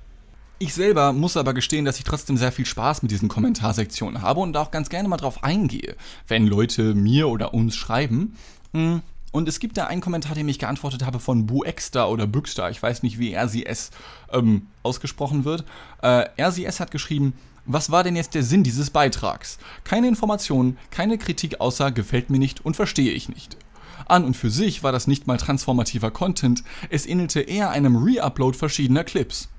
Ich 0.61 0.75
selber 0.75 1.13
muss 1.13 1.37
aber 1.37 1.55
gestehen, 1.55 1.85
dass 1.85 1.99
ich 1.99 2.05
trotzdem 2.05 2.37
sehr 2.37 2.51
viel 2.51 2.67
Spaß 2.67 3.03
mit 3.03 3.13
diesen 3.13 3.29
Kommentarsektionen 3.29 4.23
habe 4.23 4.41
und 4.41 4.57
auch 4.57 4.73
ganz 4.73 4.89
gerne 4.89 5.09
mal 5.09 5.17
drauf 5.17 5.45
eingehe, 5.45 5.95
wenn 6.27 6.49
Leute 6.49 6.95
mir 6.95 7.29
oder 7.29 7.55
uns 7.55 7.77
schreiben. 7.77 8.37
Hm, 8.73 9.03
und 9.31 9.49
es 9.49 9.61
gibt 9.61 9.77
da 9.77 9.87
einen 9.87 10.01
Kommentar, 10.01 10.35
den 10.35 10.49
ich 10.49 10.59
geantwortet 10.59 11.07
habe 11.07 11.21
von 11.21 11.47
Buexter 11.47 12.11
oder 12.11 12.27
Büxter. 12.27 12.71
Ich 12.71 12.83
weiß 12.83 13.05
nicht, 13.05 13.21
wie 13.21 13.35
es 13.35 13.91
ähm, 14.33 14.67
ausgesprochen 14.83 15.45
wird. 15.45 15.65
Äh, 16.03 16.27
es 16.37 16.81
hat 16.81 16.91
geschrieben, 16.91 17.35
was 17.65 17.93
war 17.93 18.03
denn 18.03 18.17
jetzt 18.17 18.35
der 18.35 18.43
Sinn 18.43 18.65
dieses 18.65 18.91
Beitrags? 18.91 19.59
Keine 19.85 20.09
Informationen, 20.09 20.77
keine 20.91 21.19
Kritik 21.19 21.61
außer 21.61 21.93
gefällt 21.93 22.31
mir 22.31 22.39
nicht 22.39 22.65
und 22.65 22.75
verstehe 22.75 23.13
ich 23.13 23.29
nicht. 23.29 23.57
An 24.07 24.25
und 24.25 24.37
für 24.37 24.51
sich 24.51 24.83
war 24.83 24.91
das 24.91 25.07
nicht 25.07 25.29
mal 25.29 25.37
transformativer 25.37 26.11
Content, 26.11 26.65
es 26.89 27.07
ähnelte 27.07 27.43
eher 27.43 27.71
einem 27.71 27.97
Re-Upload 27.97 28.57
verschiedener 28.57 29.05
Clips. 29.05 29.51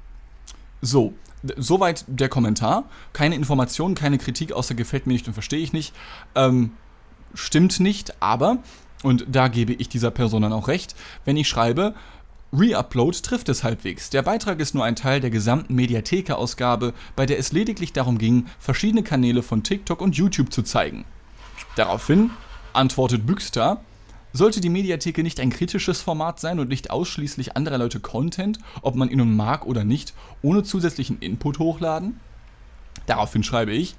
So, 0.82 1.14
soweit 1.58 2.06
der 2.08 2.30
Kommentar. 2.30 2.86
Keine 3.14 3.36
Informationen, 3.36 3.96
keine 3.96 4.18
Kritik, 4.18 4.52
außer 4.52 4.76
gefällt 4.76 5.08
mir 5.08 5.14
nicht 5.14 5.28
und 5.28 5.34
verstehe 5.34 5.60
ich 5.60 5.74
nicht. 5.74 5.94
Ähm, 6.36 6.72
stimmt 7.34 7.80
nicht, 7.80 8.22
aber, 8.22 8.58
und 9.04 9.26
da 9.30 9.48
gebe 9.48 9.74
ich 9.74 9.90
dieser 9.90 10.12
Person 10.12 10.42
dann 10.42 10.54
auch 10.54 10.68
recht, 10.68 10.96
wenn 11.26 11.38
ich 11.38 11.48
schreibe, 11.48 11.96
Reupload 12.52 13.20
trifft 13.22 13.48
es 13.50 13.64
halbwegs. 13.64 14.10
Der 14.10 14.24
Beitrag 14.24 14.60
ist 14.60 14.74
nur 14.74 14.84
ein 14.84 14.96
Teil 14.96 15.20
der 15.20 15.30
gesamten 15.30 15.76
Mediatheke-Ausgabe, 15.76 16.94
bei 17.16 17.28
der 17.28 17.38
es 17.38 17.52
lediglich 17.52 17.94
darum 17.94 18.18
ging, 18.18 18.48
verschiedene 18.58 19.04
Kanäle 19.04 19.44
von 19.44 19.62
TikTok 19.62 20.02
und 20.02 20.16
YouTube 20.16 20.52
zu 20.52 20.64
zeigen. 20.64 21.06
Daraufhin 21.76 22.32
antwortet 22.74 23.28
Büxter, 23.28 23.82
sollte 24.34 24.62
die 24.62 24.70
Mediatheke 24.70 25.24
nicht 25.24 25.40
ein 25.40 25.50
kritisches 25.50 26.02
Format 26.02 26.40
sein 26.40 26.60
und 26.60 26.70
nicht 26.70 26.92
ausschließlich 26.92 27.56
anderer 27.56 27.78
Leute 27.78 28.00
Content, 28.00 28.60
ob 28.82 28.96
man 28.96 29.10
ihn 29.10 29.18
nun 29.18 29.36
mag 29.36 29.66
oder 29.66 29.84
nicht, 29.84 30.14
ohne 30.42 30.64
zusätzlichen 30.64 31.20
Input 31.20 31.60
hochladen? 31.60 32.20
Daraufhin 33.06 33.44
schreibe 33.44 33.72
ich, 33.72 33.96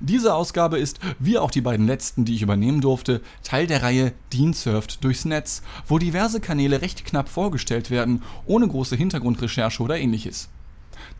diese 0.00 0.34
Ausgabe 0.34 0.78
ist, 0.78 1.00
wie 1.18 1.38
auch 1.38 1.50
die 1.50 1.60
beiden 1.60 1.86
letzten, 1.86 2.24
die 2.24 2.34
ich 2.34 2.42
übernehmen 2.42 2.80
durfte, 2.80 3.20
Teil 3.42 3.66
der 3.66 3.82
Reihe 3.82 4.12
Dean 4.32 4.52
surft 4.52 5.04
durchs 5.04 5.24
Netz, 5.24 5.62
wo 5.86 5.98
diverse 5.98 6.40
Kanäle 6.40 6.82
recht 6.82 7.04
knapp 7.04 7.28
vorgestellt 7.28 7.90
werden, 7.90 8.22
ohne 8.46 8.68
große 8.68 8.96
Hintergrundrecherche 8.96 9.82
oder 9.82 9.98
ähnliches. 9.98 10.48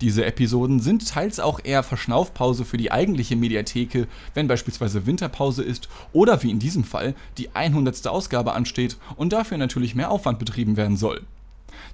Diese 0.00 0.25
Episoden 0.25 0.80
sind 0.80 1.09
teils 1.09 1.40
auch 1.40 1.61
eher 1.62 1.83
Verschnaufpause 1.83 2.64
für 2.64 2.76
die 2.76 2.92
eigentliche 2.92 3.37
Mediatheke, 3.37 4.06
wenn 4.35 4.49
beispielsweise 4.49 5.06
Winterpause 5.06 5.62
ist 5.62 5.88
oder 6.12 6.42
wie 6.42 6.50
in 6.50 6.59
diesem 6.59 6.85
Fall 6.85 7.14
die 7.38 7.54
100. 7.54 8.06
Ausgabe 8.06 8.52
ansteht 8.52 8.97
und 9.16 9.33
dafür 9.33 9.59
natürlich 9.59 9.95
mehr 9.95 10.11
Aufwand 10.11 10.38
betrieben 10.38 10.76
werden 10.76 10.97
soll. 10.97 11.23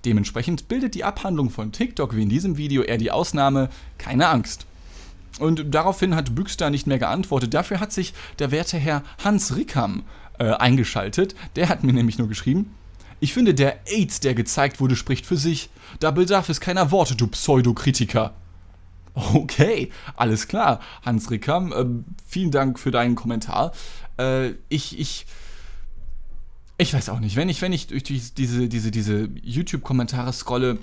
Dementsprechend 0.05 0.69
bildet 0.69 0.95
die 0.95 1.05
Abhandlung 1.05 1.51
von 1.51 1.73
TikTok 1.73 2.17
wie 2.17 2.23
in 2.23 2.29
diesem 2.29 2.57
Video 2.57 2.83
eher 2.83 2.99
die 2.99 3.11
Ausnahme, 3.11 3.69
keine 3.99 4.29
Angst. 4.29 4.67
Und 5.39 5.75
daraufhin 5.75 6.15
hat 6.15 6.35
Büxter 6.35 6.71
nicht 6.71 6.87
mehr 6.87 6.99
geantwortet. 6.99 7.55
Dafür 7.55 7.81
hat 7.81 7.93
sich 7.93 8.13
der 8.39 8.51
werte 8.51 8.79
Herr 8.79 9.03
Hans 9.25 9.57
Rickham 9.57 10.05
äh, 10.39 10.51
eingeschaltet. 10.51 11.35
Der 11.57 11.69
hat 11.69 11.85
mir 11.85 11.93
nämlich 11.93 12.19
nur 12.19 12.29
geschrieben, 12.29 12.75
ich 13.23 13.33
finde, 13.35 13.55
der 13.55 13.87
AIDS, 13.87 14.19
der 14.19 14.35
gezeigt 14.35 14.81
wurde, 14.81 14.97
spricht 14.97 15.27
für 15.27 15.37
sich. 15.37 15.71
Da 16.01 16.11
bedarf 16.11 16.49
es 16.49 16.61
keiner 16.61 16.91
Worte, 16.91 17.15
du 17.15 17.29
Pseudokritiker. 17.29 18.35
Okay, 19.15 19.93
alles 20.17 20.49
klar. 20.49 20.81
Hans 21.05 21.31
Rickam, 21.31 21.73
äh, 21.73 21.85
vielen 22.27 22.51
Dank 22.51 22.81
für 22.81 22.91
deinen 22.91 23.15
Kommentar. 23.15 23.73
Äh, 24.19 24.55
ich, 24.69 24.99
ich, 24.99 25.27
ich 26.79 26.95
weiß 26.95 27.11
auch 27.11 27.21
nicht, 27.21 27.37
wenn 27.37 27.49
ich, 27.49 27.63
wenn 27.63 27.73
ich 27.73 27.87
durch 27.87 28.03
diese, 28.03 28.69
diese, 28.69 28.91
diese 28.91 29.29
YouTube-Kommentare 29.43 30.33
scrolle, 30.33 30.79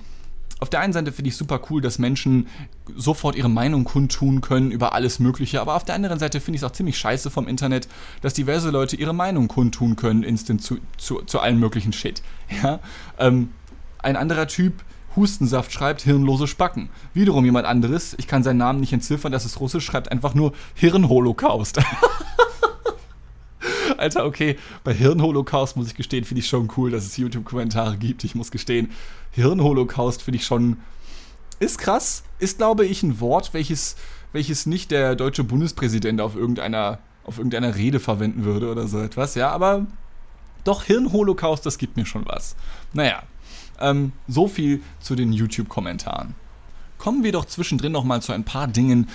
auf 0.60 0.70
der 0.70 0.82
einen 0.82 0.94
Seite 0.94 1.12
finde 1.12 1.30
ich 1.30 1.38
super 1.38 1.62
cool, 1.70 1.82
dass 1.82 2.00
Menschen 2.00 2.48
sofort 2.96 3.36
ihre 3.36 3.50
Meinung 3.50 3.86
kundtun 3.86 4.42
können 4.42 4.72
über 4.72 4.94
alles 4.94 5.20
Mögliche, 5.20 5.62
aber 5.62 5.76
auf 5.76 5.86
der 5.86 5.96
anderen 5.96 6.20
Seite 6.20 6.42
finde 6.42 6.58
ich 6.58 6.64
es 6.64 6.70
auch 6.70 6.74
ziemlich 6.74 6.98
scheiße 6.98 7.30
vom 7.30 7.48
Internet, 7.48 7.88
dass 8.22 8.34
diverse 8.34 8.70
Leute 8.70 8.96
ihre 8.98 9.14
Meinung 9.14 9.48
kundtun 9.48 9.96
können, 9.96 10.24
instant 10.24 10.62
zu, 10.62 10.80
zu, 10.98 11.22
zu 11.22 11.40
allen 11.40 11.60
möglichen 11.60 11.94
Shit. 11.94 12.22
Ja? 12.64 12.80
Ähm, 13.20 13.50
ein 14.00 14.16
anderer 14.16 14.48
Typ, 14.48 14.84
Hustensaft 15.16 15.72
schreibt 15.72 16.02
hirnlose 16.02 16.48
Spacken. 16.48 16.90
Wiederum 17.14 17.46
jemand 17.46 17.68
anderes, 17.68 18.16
ich 18.18 18.28
kann 18.28 18.44
seinen 18.44 18.58
Namen 18.58 18.80
nicht 18.80 18.94
entziffern, 18.94 19.32
das 19.32 19.46
ist 19.46 19.60
russisch, 19.60 19.86
schreibt 19.86 20.12
einfach 20.12 20.34
nur 20.34 20.54
Hirnholocaust. 20.76 21.80
Alter, 24.00 24.26
okay, 24.26 24.58
bei 24.84 24.94
Hirnholocaust 24.94 25.78
muss 25.78 25.88
ich 25.88 25.96
gestehen, 25.96 26.24
finde 26.24 26.40
ich 26.40 26.48
schon 26.48 26.70
cool, 26.78 26.92
dass 26.92 27.06
es 27.06 27.18
YouTube-Kommentare 27.18 27.98
gibt. 27.98 28.24
Ich 28.24 28.36
muss 28.36 28.52
gestehen, 28.52 28.92
Hirnholocaust 29.32 30.22
finde 30.22 30.38
ich 30.38 30.46
schon. 30.46 30.78
Ist 31.60 31.78
krass, 31.78 32.24
ist, 32.40 32.58
glaube 32.58 32.86
ich, 32.86 33.04
ein 33.04 33.20
Wort, 33.20 33.54
welches, 33.54 33.98
welches 34.32 34.66
nicht 34.66 34.92
der 34.92 35.16
deutsche 35.16 35.44
Bundespräsident 35.44 36.22
auf 36.22 36.36
irgendeiner 36.36 37.00
auf 37.30 37.38
irgendeiner 37.38 37.76
Rede 37.76 38.00
verwenden 38.00 38.44
würde 38.44 38.72
oder 38.72 38.88
so 38.88 39.00
etwas, 39.00 39.36
ja, 39.36 39.52
aber 39.52 39.86
doch 40.64 40.84
Hirnholocaust, 40.84 41.64
das 41.64 41.78
gibt 41.78 41.96
mir 41.96 42.08
schon 42.08 42.26
was. 42.26 42.56
Naja, 42.92 43.22
ähm, 43.80 44.14
so 44.28 44.48
viel 44.48 44.82
zu 45.00 45.16
den 45.16 45.32
YouTube-Kommentaren. 45.32 46.34
Kommen 46.98 47.24
wir 47.24 47.32
doch 47.32 47.46
zwischendrin 47.46 47.92
noch 47.92 48.04
mal 48.04 48.22
zu 48.22 48.34
ein 48.34 48.44
paar 48.44 48.68
Dingen, 48.68 49.08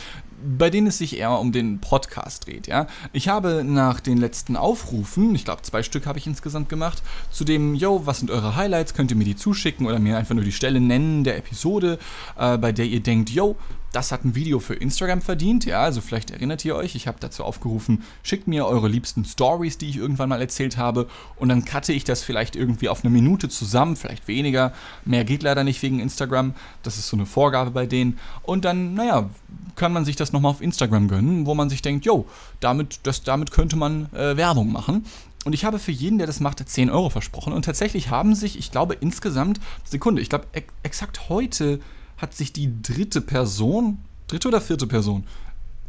bei 0.45 0.71
denen 0.71 0.89
es 0.89 0.99
sich 0.99 1.19
eher 1.19 1.39
um 1.39 1.53
den 1.53 1.81
Podcast 1.81 2.47
dreht, 2.47 2.67
ja. 2.67 2.87
Ich 3.13 3.29
habe 3.29 3.65
nach 3.65 4.01
den 4.01 4.19
letzten 4.19 4.57
Aufrufen, 4.57 5.35
ich 5.35 5.45
glaube 5.45 5.63
zwei 5.63 5.83
Stück 5.83 6.07
habe 6.07 6.19
ich 6.19 6.27
insgesamt 6.27 6.69
gemacht, 6.69 7.03
zu 7.31 7.45
dem, 7.45 7.75
yo, 7.75 8.03
was 8.05 8.19
sind 8.19 8.31
eure 8.31 8.57
Highlights, 8.57 8.95
könnt 8.95 9.11
ihr 9.11 9.17
mir 9.17 9.25
die 9.25 9.37
zuschicken 9.37 9.87
oder 9.87 9.99
mir 9.99 10.17
einfach 10.17 10.35
nur 10.35 10.45
die 10.45 10.53
Stelle 10.53 10.81
nennen 10.81 11.25
der 11.25 11.39
Episode, 11.39 11.99
äh, 12.39 12.59
bei 12.59 12.73
der 12.73 12.87
ihr 12.87 13.01
denkt, 13.01 13.31
yo, 13.31 13.57
das 13.95 14.11
hat 14.11 14.25
ein 14.25 14.35
Video 14.35 14.59
für 14.59 14.75
Instagram 14.75 15.23
verdient, 15.23 15.65
ja, 15.65 15.83
also 15.83 16.01
vielleicht 16.01 16.31
erinnert 16.31 16.65
ihr 16.65 16.75
euch, 16.75 16.95
ich 16.97 17.07
habe 17.07 17.19
dazu 17.21 17.45
aufgerufen, 17.45 18.03
schickt 18.23 18.49
mir 18.49 18.67
eure 18.67 18.89
liebsten 18.89 19.25
Stories, 19.25 19.79
die 19.79 19.89
ich 19.89 19.97
irgendwann 19.97 20.29
mal 20.29 20.41
erzählt 20.41 20.77
habe 20.77 21.09
und 21.37 21.49
dann 21.49 21.65
cutte 21.65 21.93
ich 21.93 22.03
das 22.03 22.23
vielleicht 22.23 22.57
irgendwie 22.57 22.89
auf 22.89 23.05
eine 23.05 23.11
Minute 23.11 23.49
zusammen, 23.49 23.95
vielleicht 23.95 24.27
weniger, 24.27 24.73
mehr 25.05 25.25
geht 25.25 25.45
leider 25.45 25.63
nicht 25.63 25.81
wegen 25.83 26.01
Instagram, 26.01 26.55
das 26.83 26.99
ist 26.99 27.09
so 27.09 27.17
eine 27.17 27.27
Vorgabe 27.27 27.71
bei 27.71 27.87
denen 27.87 28.19
und 28.43 28.65
dann, 28.65 28.95
naja, 28.95 29.31
kann 29.77 29.93
man 29.93 30.05
sich 30.05 30.17
das 30.17 30.33
nochmal 30.33 30.51
auf 30.51 30.61
Instagram 30.61 31.09
gönnen, 31.09 31.47
wo 31.47 31.55
man 31.55 31.71
sich 31.71 31.83
denkt, 31.83 32.05
yo, 32.05 32.27
damit, 32.61 33.01
das, 33.05 33.23
damit 33.23 33.53
könnte 33.53 33.77
man 33.77 34.13
äh, 34.13 34.37
Werbung 34.37 34.73
machen. 34.73 35.05
Und 35.45 35.53
ich 35.53 35.65
habe 35.65 35.79
für 35.79 35.93
jeden, 35.93 36.19
der 36.19 36.27
das 36.27 36.41
macht, 36.41 36.67
10 36.67 36.89
Euro 36.91 37.11
versprochen. 37.11 37.53
Und 37.53 37.67
tatsächlich 37.67 38.09
haben 38.09 38.35
sich, 38.35 38.59
ich 38.59 38.71
glaube, 38.71 38.95
insgesamt, 38.95 39.61
Sekunde, 39.85 40.23
ich 40.23 40.31
glaube, 40.31 40.47
ex 40.53 40.73
exakt 40.83 41.29
heute 41.29 41.81
hat 42.17 42.35
sich 42.35 42.53
die 42.53 42.83
dritte 42.83 43.21
Person, 43.21 43.99
dritte 44.29 44.49
oder 44.49 44.61
vierte 44.61 44.87
Person, 44.87 45.25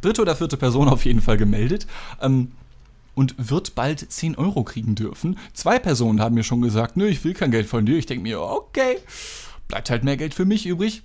dritte 0.00 0.22
oder 0.22 0.36
vierte 0.36 0.56
Person 0.56 0.88
auf 0.88 1.04
jeden 1.04 1.20
Fall 1.20 1.36
gemeldet. 1.36 1.86
Ähm, 2.20 2.52
und 3.14 3.34
wird 3.38 3.74
bald 3.74 4.12
10 4.12 4.36
Euro 4.36 4.62
kriegen 4.62 4.94
dürfen. 4.94 5.38
Zwei 5.54 5.78
Personen 5.78 6.20
haben 6.20 6.34
mir 6.34 6.44
schon 6.44 6.60
gesagt, 6.60 6.98
nö, 6.98 7.06
ich 7.06 7.24
will 7.24 7.32
kein 7.32 7.50
Geld 7.50 7.66
von 7.66 7.86
dir. 7.86 7.96
Ich 7.96 8.04
denke 8.04 8.22
mir, 8.22 8.42
okay, 8.42 8.98
bleibt 9.68 9.88
halt 9.88 10.04
mehr 10.04 10.18
Geld 10.18 10.34
für 10.34 10.44
mich 10.44 10.66
übrig 10.66 11.02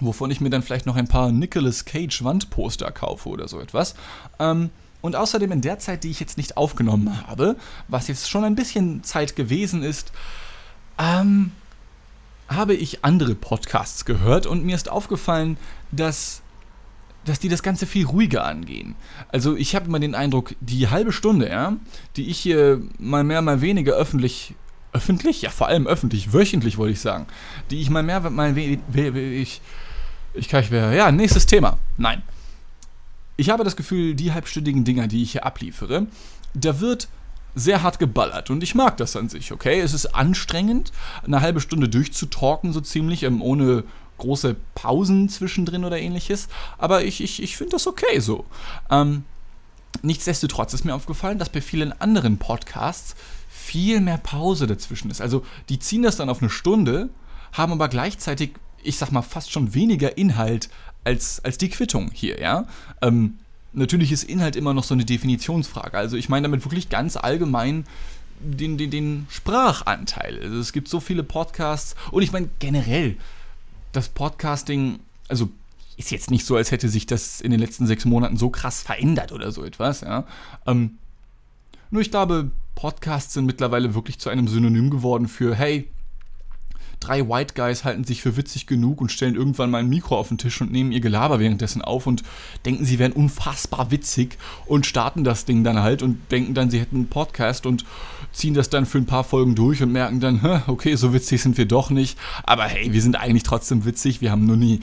wovon 0.00 0.30
ich 0.30 0.40
mir 0.40 0.50
dann 0.50 0.62
vielleicht 0.62 0.86
noch 0.86 0.96
ein 0.96 1.08
paar 1.08 1.32
Nicolas 1.32 1.84
Cage 1.84 2.22
Wandposter 2.22 2.90
kaufe 2.90 3.28
oder 3.28 3.48
so 3.48 3.60
etwas. 3.60 3.94
Ähm, 4.38 4.70
und 5.00 5.14
außerdem 5.16 5.52
in 5.52 5.60
der 5.60 5.78
Zeit, 5.78 6.04
die 6.04 6.10
ich 6.10 6.20
jetzt 6.20 6.36
nicht 6.36 6.56
aufgenommen 6.56 7.26
habe, 7.26 7.56
was 7.86 8.08
jetzt 8.08 8.28
schon 8.28 8.44
ein 8.44 8.56
bisschen 8.56 9.04
Zeit 9.04 9.36
gewesen 9.36 9.82
ist, 9.82 10.12
ähm, 10.98 11.52
habe 12.48 12.74
ich 12.74 13.04
andere 13.04 13.34
Podcasts 13.34 14.04
gehört 14.04 14.46
und 14.46 14.64
mir 14.64 14.74
ist 14.74 14.88
aufgefallen, 14.90 15.58
dass, 15.90 16.42
dass 17.24 17.38
die 17.38 17.48
das 17.48 17.62
Ganze 17.62 17.86
viel 17.86 18.06
ruhiger 18.06 18.44
angehen. 18.44 18.96
Also 19.28 19.56
ich 19.56 19.74
habe 19.74 19.86
immer 19.86 20.00
den 20.00 20.14
Eindruck, 20.14 20.54
die 20.60 20.88
halbe 20.88 21.12
Stunde, 21.12 21.48
ja, 21.48 21.76
die 22.16 22.28
ich 22.28 22.38
hier 22.38 22.80
mal 22.98 23.24
mehr, 23.24 23.42
mal 23.42 23.60
weniger 23.60 23.94
öffentlich 23.94 24.54
öffentlich? 24.92 25.42
Ja, 25.42 25.50
vor 25.50 25.68
allem 25.68 25.86
öffentlich, 25.86 26.32
wöchentlich 26.32 26.78
wollte 26.78 26.94
ich 26.94 27.00
sagen. 27.00 27.26
Die 27.70 27.80
ich 27.80 27.90
mal 27.90 28.02
mehr, 28.02 28.20
mal 28.30 28.56
we, 28.56 28.78
we, 28.88 29.14
we 29.14 29.20
ich 29.20 29.60
ich 30.34 30.48
kann 30.48 30.60
nicht 30.60 30.70
mehr. 30.70 30.92
Ja, 30.92 31.10
nächstes 31.10 31.46
Thema. 31.46 31.78
Nein. 31.96 32.22
Ich 33.36 33.50
habe 33.50 33.64
das 33.64 33.76
Gefühl, 33.76 34.14
die 34.14 34.32
halbstündigen 34.32 34.84
Dinger, 34.84 35.06
die 35.06 35.22
ich 35.22 35.32
hier 35.32 35.46
abliefere, 35.46 36.06
da 36.54 36.80
wird 36.80 37.08
sehr 37.58 37.82
hart 37.82 37.98
geballert 37.98 38.50
und 38.50 38.62
ich 38.62 38.74
mag 38.74 38.96
das 38.96 39.16
an 39.16 39.28
sich, 39.28 39.52
okay? 39.52 39.80
Es 39.80 39.94
ist 39.94 40.14
anstrengend, 40.14 40.92
eine 41.24 41.40
halbe 41.40 41.60
Stunde 41.60 41.88
durchzutalken, 41.88 42.72
so 42.72 42.80
ziemlich, 42.80 43.22
ähm, 43.22 43.42
ohne 43.42 43.84
große 44.18 44.56
Pausen 44.74 45.28
zwischendrin 45.28 45.84
oder 45.84 45.98
ähnliches, 45.98 46.48
aber 46.76 47.04
ich, 47.04 47.22
ich, 47.22 47.42
ich 47.42 47.56
finde 47.56 47.72
das 47.72 47.86
okay 47.86 48.18
so. 48.20 48.46
Ähm, 48.90 49.24
nichtsdestotrotz 50.02 50.74
ist 50.74 50.84
mir 50.84 50.94
aufgefallen, 50.94 51.38
dass 51.38 51.50
bei 51.50 51.60
vielen 51.60 51.98
anderen 52.00 52.38
Podcasts 52.38 53.14
viel 53.48 54.00
mehr 54.00 54.18
Pause 54.18 54.66
dazwischen 54.66 55.10
ist. 55.10 55.20
Also 55.20 55.44
die 55.68 55.78
ziehen 55.78 56.02
das 56.02 56.16
dann 56.16 56.30
auf 56.30 56.40
eine 56.40 56.50
Stunde, 56.50 57.10
haben 57.52 57.72
aber 57.72 57.88
gleichzeitig 57.88 58.52
ich 58.82 58.96
sag 58.96 59.12
mal, 59.12 59.22
fast 59.22 59.52
schon 59.52 59.74
weniger 59.74 60.16
Inhalt 60.16 60.68
als, 61.04 61.44
als 61.44 61.58
die 61.58 61.68
Quittung 61.68 62.10
hier, 62.12 62.40
ja. 62.40 62.66
Ähm, 63.02 63.38
natürlich 63.72 64.12
ist 64.12 64.24
Inhalt 64.24 64.56
immer 64.56 64.74
noch 64.74 64.84
so 64.84 64.94
eine 64.94 65.04
Definitionsfrage. 65.04 65.96
Also 65.96 66.16
ich 66.16 66.28
meine 66.28 66.48
damit 66.48 66.64
wirklich 66.64 66.88
ganz 66.88 67.16
allgemein 67.16 67.84
den, 68.40 68.78
den, 68.78 68.90
den 68.90 69.26
Sprachanteil. 69.30 70.40
Also 70.42 70.58
es 70.58 70.72
gibt 70.72 70.88
so 70.88 71.00
viele 71.00 71.22
Podcasts 71.22 71.94
und 72.10 72.22
ich 72.22 72.32
meine 72.32 72.48
generell, 72.58 73.16
das 73.92 74.08
Podcasting, 74.08 75.00
also 75.28 75.50
ist 75.96 76.10
jetzt 76.10 76.30
nicht 76.30 76.46
so, 76.46 76.56
als 76.56 76.70
hätte 76.70 76.88
sich 76.88 77.06
das 77.06 77.40
in 77.40 77.50
den 77.50 77.58
letzten 77.58 77.86
sechs 77.86 78.04
Monaten 78.04 78.36
so 78.36 78.50
krass 78.50 78.82
verändert 78.82 79.32
oder 79.32 79.50
so 79.50 79.64
etwas, 79.64 80.02
ja. 80.02 80.24
Ähm, 80.66 80.98
nur 81.90 82.02
ich 82.02 82.10
glaube, 82.10 82.50
Podcasts 82.74 83.34
sind 83.34 83.46
mittlerweile 83.46 83.94
wirklich 83.94 84.18
zu 84.18 84.28
einem 84.28 84.46
Synonym 84.46 84.90
geworden 84.90 85.26
für, 85.26 85.54
hey, 85.54 85.88
drei 87.00 87.28
White 87.28 87.54
Guys 87.54 87.84
halten 87.84 88.04
sich 88.04 88.22
für 88.22 88.36
witzig 88.36 88.66
genug 88.66 89.00
und 89.00 89.12
stellen 89.12 89.34
irgendwann 89.34 89.70
mal 89.70 89.78
ein 89.78 89.88
Mikro 89.88 90.18
auf 90.18 90.28
den 90.28 90.38
Tisch 90.38 90.60
und 90.60 90.72
nehmen 90.72 90.92
ihr 90.92 91.00
Gelaber 91.00 91.40
währenddessen 91.40 91.82
auf 91.82 92.06
und 92.06 92.22
denken, 92.64 92.84
sie 92.84 92.98
wären 92.98 93.12
unfassbar 93.12 93.90
witzig 93.90 94.38
und 94.66 94.86
starten 94.86 95.24
das 95.24 95.44
Ding 95.44 95.64
dann 95.64 95.80
halt 95.80 96.02
und 96.02 96.18
denken 96.30 96.54
dann, 96.54 96.70
sie 96.70 96.80
hätten 96.80 96.96
einen 96.96 97.08
Podcast 97.08 97.66
und 97.66 97.84
ziehen 98.32 98.54
das 98.54 98.70
dann 98.70 98.86
für 98.86 98.98
ein 98.98 99.06
paar 99.06 99.24
Folgen 99.24 99.54
durch 99.54 99.82
und 99.82 99.92
merken 99.92 100.20
dann, 100.20 100.62
okay, 100.66 100.94
so 100.96 101.12
witzig 101.12 101.42
sind 101.42 101.56
wir 101.56 101.66
doch 101.66 101.90
nicht, 101.90 102.18
aber 102.44 102.64
hey, 102.64 102.92
wir 102.92 103.02
sind 103.02 103.16
eigentlich 103.16 103.42
trotzdem 103.42 103.84
witzig, 103.84 104.20
wir 104.20 104.30
haben 104.30 104.46
nur 104.46 104.56
nie 104.56 104.80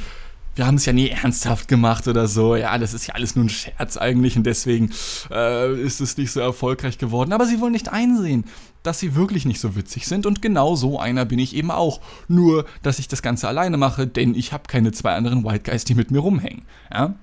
wir 0.56 0.66
haben 0.66 0.76
es 0.76 0.86
ja 0.86 0.94
nie 0.94 1.10
ernsthaft 1.10 1.68
gemacht 1.68 2.08
oder 2.08 2.28
so. 2.28 2.56
Ja, 2.56 2.78
das 2.78 2.94
ist 2.94 3.08
ja 3.08 3.14
alles 3.14 3.36
nur 3.36 3.46
ein 3.46 3.50
Scherz 3.50 3.98
eigentlich 3.98 4.38
und 4.38 4.46
deswegen 4.46 4.90
äh, 5.30 5.74
ist 5.82 6.00
es 6.00 6.18
nicht 6.18 6.32
so 6.32 6.40
erfolgreich 6.40 6.98
geworden. 6.98 7.34
Aber 7.34 7.46
sie 7.46 7.60
wollen 7.60 7.74
nicht 7.74 7.90
einsehen, 7.90 8.46
dass 8.82 9.00
sie 9.00 9.16
wirklich 9.16 9.46
nicht 9.46 9.60
so 9.60 9.76
witzig 9.76 10.08
sind 10.08 10.26
und 10.26 10.42
genau 10.42 10.76
so 10.76 11.00
einer 11.00 11.26
bin 11.26 11.40
ich 11.40 11.56
eben 11.56 11.72
auch. 11.72 12.00
Nur, 12.30 12.66
dass 12.84 13.00
ich 13.00 13.10
das 13.10 13.22
Ganze 13.22 13.48
alleine 13.50 13.76
mache, 13.78 14.08
denn 14.08 14.34
ich 14.34 14.54
habe 14.54 14.64
keine 14.68 14.94
zwei 14.94 15.14
anderen 15.16 15.44
White 15.44 15.70
Guys, 15.70 15.84
die 15.84 15.96
mit 15.96 16.12
mir 16.12 16.20
rumhängen. 16.20 16.64
Ja? 16.92 17.16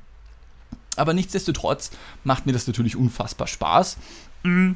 Aber 0.97 1.15
nichtsdestotrotz 1.15 1.91
macht 2.25 2.45
mir 2.45 2.53
das 2.53 2.67
natürlich 2.67 2.97
unfassbar 2.97 3.47
Spaß. 3.47 3.97
Mm. 4.43 4.73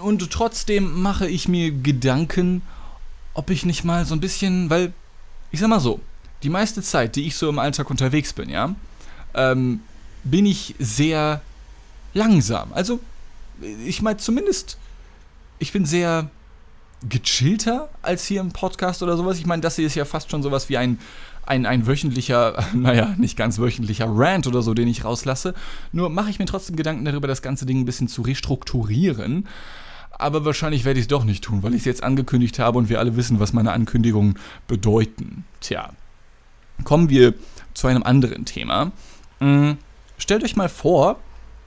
Und 0.00 0.30
trotzdem 0.30 1.02
mache 1.02 1.28
ich 1.28 1.46
mir 1.46 1.70
Gedanken, 1.70 2.62
ob 3.34 3.50
ich 3.50 3.64
nicht 3.64 3.84
mal 3.84 4.06
so 4.06 4.14
ein 4.14 4.20
bisschen, 4.20 4.70
weil, 4.70 4.92
ich 5.50 5.60
sag 5.60 5.68
mal 5.68 5.78
so, 5.78 6.00
die 6.44 6.50
meiste 6.50 6.82
Zeit, 6.82 7.16
die 7.16 7.26
ich 7.26 7.36
so 7.36 7.48
im 7.48 7.58
Alltag 7.58 7.90
unterwegs 7.90 8.32
bin, 8.32 8.50
ja, 8.50 8.74
ähm, 9.34 9.80
bin 10.22 10.46
ich 10.46 10.74
sehr 10.78 11.40
langsam. 12.12 12.72
Also, 12.72 13.00
ich 13.84 14.02
meine 14.02 14.18
zumindest, 14.18 14.78
ich 15.58 15.72
bin 15.72 15.84
sehr 15.84 16.30
gechillter 17.08 17.88
als 18.02 18.24
hier 18.26 18.40
im 18.40 18.52
Podcast 18.52 19.02
oder 19.02 19.16
sowas. 19.16 19.38
Ich 19.38 19.46
meine, 19.46 19.62
das 19.62 19.76
hier 19.76 19.86
ist 19.86 19.94
ja 19.94 20.04
fast 20.04 20.30
schon 20.30 20.42
sowas 20.42 20.68
wie 20.68 20.78
ein, 20.78 20.98
ein, 21.46 21.66
ein 21.66 21.86
wöchentlicher, 21.86 22.64
naja, 22.74 23.14
nicht 23.18 23.36
ganz 23.36 23.58
wöchentlicher 23.58 24.06
Rant 24.08 24.46
oder 24.46 24.62
so, 24.62 24.74
den 24.74 24.88
ich 24.88 25.04
rauslasse. 25.04 25.54
Nur 25.92 26.10
mache 26.10 26.30
ich 26.30 26.38
mir 26.38 26.46
trotzdem 26.46 26.76
Gedanken 26.76 27.04
darüber, 27.04 27.28
das 27.28 27.42
ganze 27.42 27.66
Ding 27.66 27.80
ein 27.80 27.84
bisschen 27.84 28.08
zu 28.08 28.22
restrukturieren. 28.22 29.46
Aber 30.16 30.44
wahrscheinlich 30.44 30.84
werde 30.84 31.00
ich 31.00 31.04
es 31.04 31.08
doch 31.08 31.24
nicht 31.24 31.42
tun, 31.42 31.62
weil 31.62 31.74
ich 31.74 31.80
es 31.80 31.86
jetzt 31.86 32.04
angekündigt 32.04 32.58
habe 32.58 32.78
und 32.78 32.88
wir 32.88 33.00
alle 33.00 33.16
wissen, 33.16 33.40
was 33.40 33.52
meine 33.52 33.72
Ankündigungen 33.72 34.38
bedeuten. 34.68 35.44
Tja, 35.60 35.90
kommen 36.82 37.08
wir 37.08 37.34
zu 37.74 37.86
einem 37.86 38.02
anderen 38.02 38.44
Thema. 38.44 38.92
Hm, 39.38 39.78
stellt 40.18 40.44
euch 40.44 40.56
mal 40.56 40.68
vor, 40.68 41.18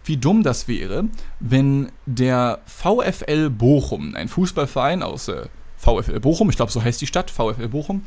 wie 0.03 0.17
dumm 0.17 0.43
das 0.43 0.67
wäre, 0.67 1.05
wenn 1.39 1.91
der 2.05 2.59
VfL 2.65 3.49
Bochum, 3.49 4.15
ein 4.15 4.29
Fußballverein 4.29 5.03
aus 5.03 5.27
äh, 5.27 5.47
VfL 5.77 6.19
Bochum, 6.19 6.49
ich 6.49 6.55
glaube 6.55 6.71
so 6.71 6.81
heißt 6.81 7.01
die 7.01 7.07
Stadt, 7.07 7.29
VfL 7.29 7.67
Bochum, 7.67 8.03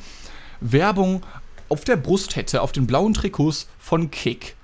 Werbung 0.60 1.22
auf 1.68 1.84
der 1.84 1.96
Brust 1.96 2.36
hätte, 2.36 2.62
auf 2.62 2.72
den 2.72 2.86
blauen 2.86 3.14
Trikots 3.14 3.68
von 3.78 4.10
Kick. 4.10 4.56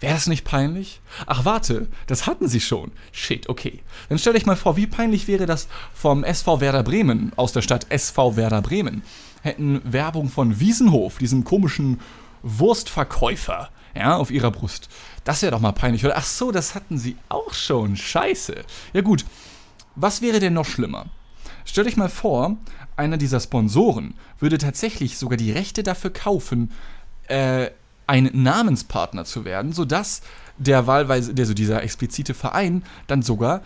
Wäre 0.00 0.14
das 0.14 0.26
nicht 0.26 0.44
peinlich? 0.44 1.00
Ach 1.26 1.44
warte, 1.44 1.88
das 2.06 2.26
hatten 2.26 2.48
sie 2.48 2.60
schon. 2.60 2.92
Shit, 3.12 3.48
okay. 3.48 3.80
Dann 4.08 4.18
stell 4.18 4.34
dich 4.34 4.44
mal 4.44 4.56
vor, 4.56 4.76
wie 4.76 4.86
peinlich 4.86 5.26
wäre 5.26 5.46
das 5.46 5.68
vom 5.94 6.24
SV 6.24 6.60
Werder 6.60 6.82
Bremen, 6.82 7.32
aus 7.36 7.52
der 7.52 7.62
Stadt 7.62 7.86
SV 7.88 8.36
Werder 8.36 8.60
Bremen 8.60 9.02
hätten 9.44 9.80
Werbung 9.84 10.28
von 10.28 10.58
Wiesenhof, 10.58 11.18
diesem 11.18 11.44
komischen 11.44 12.00
Wurstverkäufer, 12.42 13.70
ja, 13.94 14.16
auf 14.16 14.30
ihrer 14.30 14.50
Brust. 14.50 14.88
Das 15.24 15.42
wäre 15.42 15.52
doch 15.52 15.60
mal 15.60 15.72
peinlich, 15.72 16.04
oder? 16.04 16.16
Ach 16.16 16.24
so, 16.24 16.50
das 16.50 16.74
hatten 16.74 16.98
sie 16.98 17.16
auch 17.28 17.54
schon. 17.54 17.96
Scheiße. 17.96 18.56
Ja 18.92 19.00
gut, 19.02 19.24
was 19.94 20.22
wäre 20.22 20.40
denn 20.40 20.54
noch 20.54 20.66
schlimmer? 20.66 21.06
Stell 21.64 21.84
dich 21.84 21.96
mal 21.96 22.08
vor, 22.08 22.56
einer 22.96 23.16
dieser 23.16 23.40
Sponsoren 23.40 24.14
würde 24.38 24.58
tatsächlich 24.58 25.18
sogar 25.18 25.36
die 25.36 25.52
Rechte 25.52 25.82
dafür 25.82 26.10
kaufen, 26.10 26.72
äh, 27.28 27.70
ein 28.06 28.30
Namenspartner 28.32 29.24
zu 29.24 29.44
werden, 29.44 29.72
sodass 29.72 30.22
der 30.58 30.86
wahlweise, 30.86 31.34
der 31.34 31.46
dieser 31.46 31.82
explizite 31.82 32.34
Verein 32.34 32.82
dann 33.06 33.22
sogar 33.22 33.62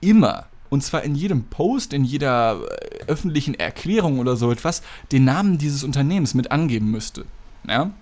immer 0.00 0.46
und 0.70 0.82
zwar 0.82 1.02
in 1.02 1.14
jedem 1.14 1.44
Post, 1.44 1.92
in 1.92 2.04
jeder 2.04 2.60
äh, 2.60 3.04
öffentlichen 3.06 3.54
Erklärung 3.54 4.18
oder 4.18 4.36
so 4.36 4.50
etwas, 4.50 4.82
den 5.12 5.24
Namen 5.24 5.58
dieses 5.58 5.84
Unternehmens 5.84 6.34
mit 6.34 6.50
angeben 6.50 6.90
müsste. 6.90 7.24
Ja? 7.66 7.92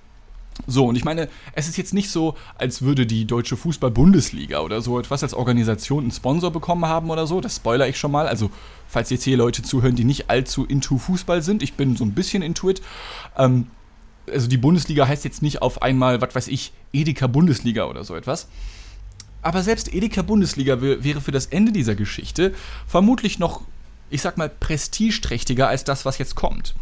So, 0.66 0.86
und 0.86 0.96
ich 0.96 1.04
meine, 1.04 1.28
es 1.52 1.68
ist 1.68 1.76
jetzt 1.76 1.92
nicht 1.92 2.10
so, 2.10 2.34
als 2.56 2.82
würde 2.82 3.06
die 3.06 3.26
Deutsche 3.26 3.56
Fußball-Bundesliga 3.56 4.60
oder 4.60 4.80
so 4.80 4.98
etwas 4.98 5.22
als 5.22 5.34
Organisation 5.34 6.04
einen 6.04 6.10
Sponsor 6.10 6.50
bekommen 6.50 6.86
haben 6.86 7.10
oder 7.10 7.26
so. 7.26 7.40
Das 7.40 7.56
spoiler 7.56 7.88
ich 7.88 7.98
schon 7.98 8.10
mal. 8.10 8.26
Also, 8.26 8.50
falls 8.88 9.10
jetzt 9.10 9.24
hier 9.24 9.36
Leute 9.36 9.62
zuhören, 9.62 9.96
die 9.96 10.04
nicht 10.04 10.30
allzu 10.30 10.64
into 10.64 10.96
Fußball 10.96 11.42
sind, 11.42 11.62
ich 11.62 11.74
bin 11.74 11.96
so 11.96 12.04
ein 12.04 12.12
bisschen 12.12 12.42
into 12.42 12.70
it. 12.70 12.80
Ähm, 13.36 13.66
also, 14.32 14.48
die 14.48 14.56
Bundesliga 14.56 15.06
heißt 15.06 15.24
jetzt 15.24 15.42
nicht 15.42 15.60
auf 15.60 15.82
einmal, 15.82 16.20
was 16.22 16.34
weiß 16.34 16.48
ich, 16.48 16.72
Edeka 16.92 17.26
Bundesliga 17.26 17.84
oder 17.84 18.04
so 18.04 18.16
etwas. 18.16 18.48
Aber 19.46 19.62
selbst 19.62 19.94
Edeka 19.94 20.22
Bundesliga 20.22 20.80
wäre 20.80 21.20
für 21.20 21.30
das 21.30 21.46
Ende 21.46 21.70
dieser 21.70 21.94
Geschichte 21.94 22.52
vermutlich 22.88 23.38
noch, 23.38 23.62
ich 24.10 24.20
sag 24.20 24.38
mal, 24.38 24.48
prestigeträchtiger 24.48 25.68
als 25.68 25.84
das, 25.84 26.04
was 26.04 26.18
jetzt 26.18 26.34
kommt. 26.34 26.74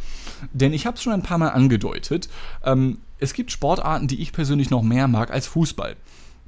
Denn 0.55 0.73
ich 0.73 0.87
habe 0.87 0.97
es 0.97 1.03
schon 1.03 1.13
ein 1.13 1.23
paar 1.23 1.37
Mal 1.37 1.51
angedeutet. 1.51 2.31
Ähm, 2.65 3.01
es 3.19 3.35
gibt 3.35 3.53
Sportarten, 3.53 4.09
die 4.09 4.23
ich 4.23 4.33
persönlich 4.33 4.71
noch 4.71 4.81
mehr 4.81 5.09
mag 5.09 5.31
als 5.31 5.47
Fußball. 5.47 5.95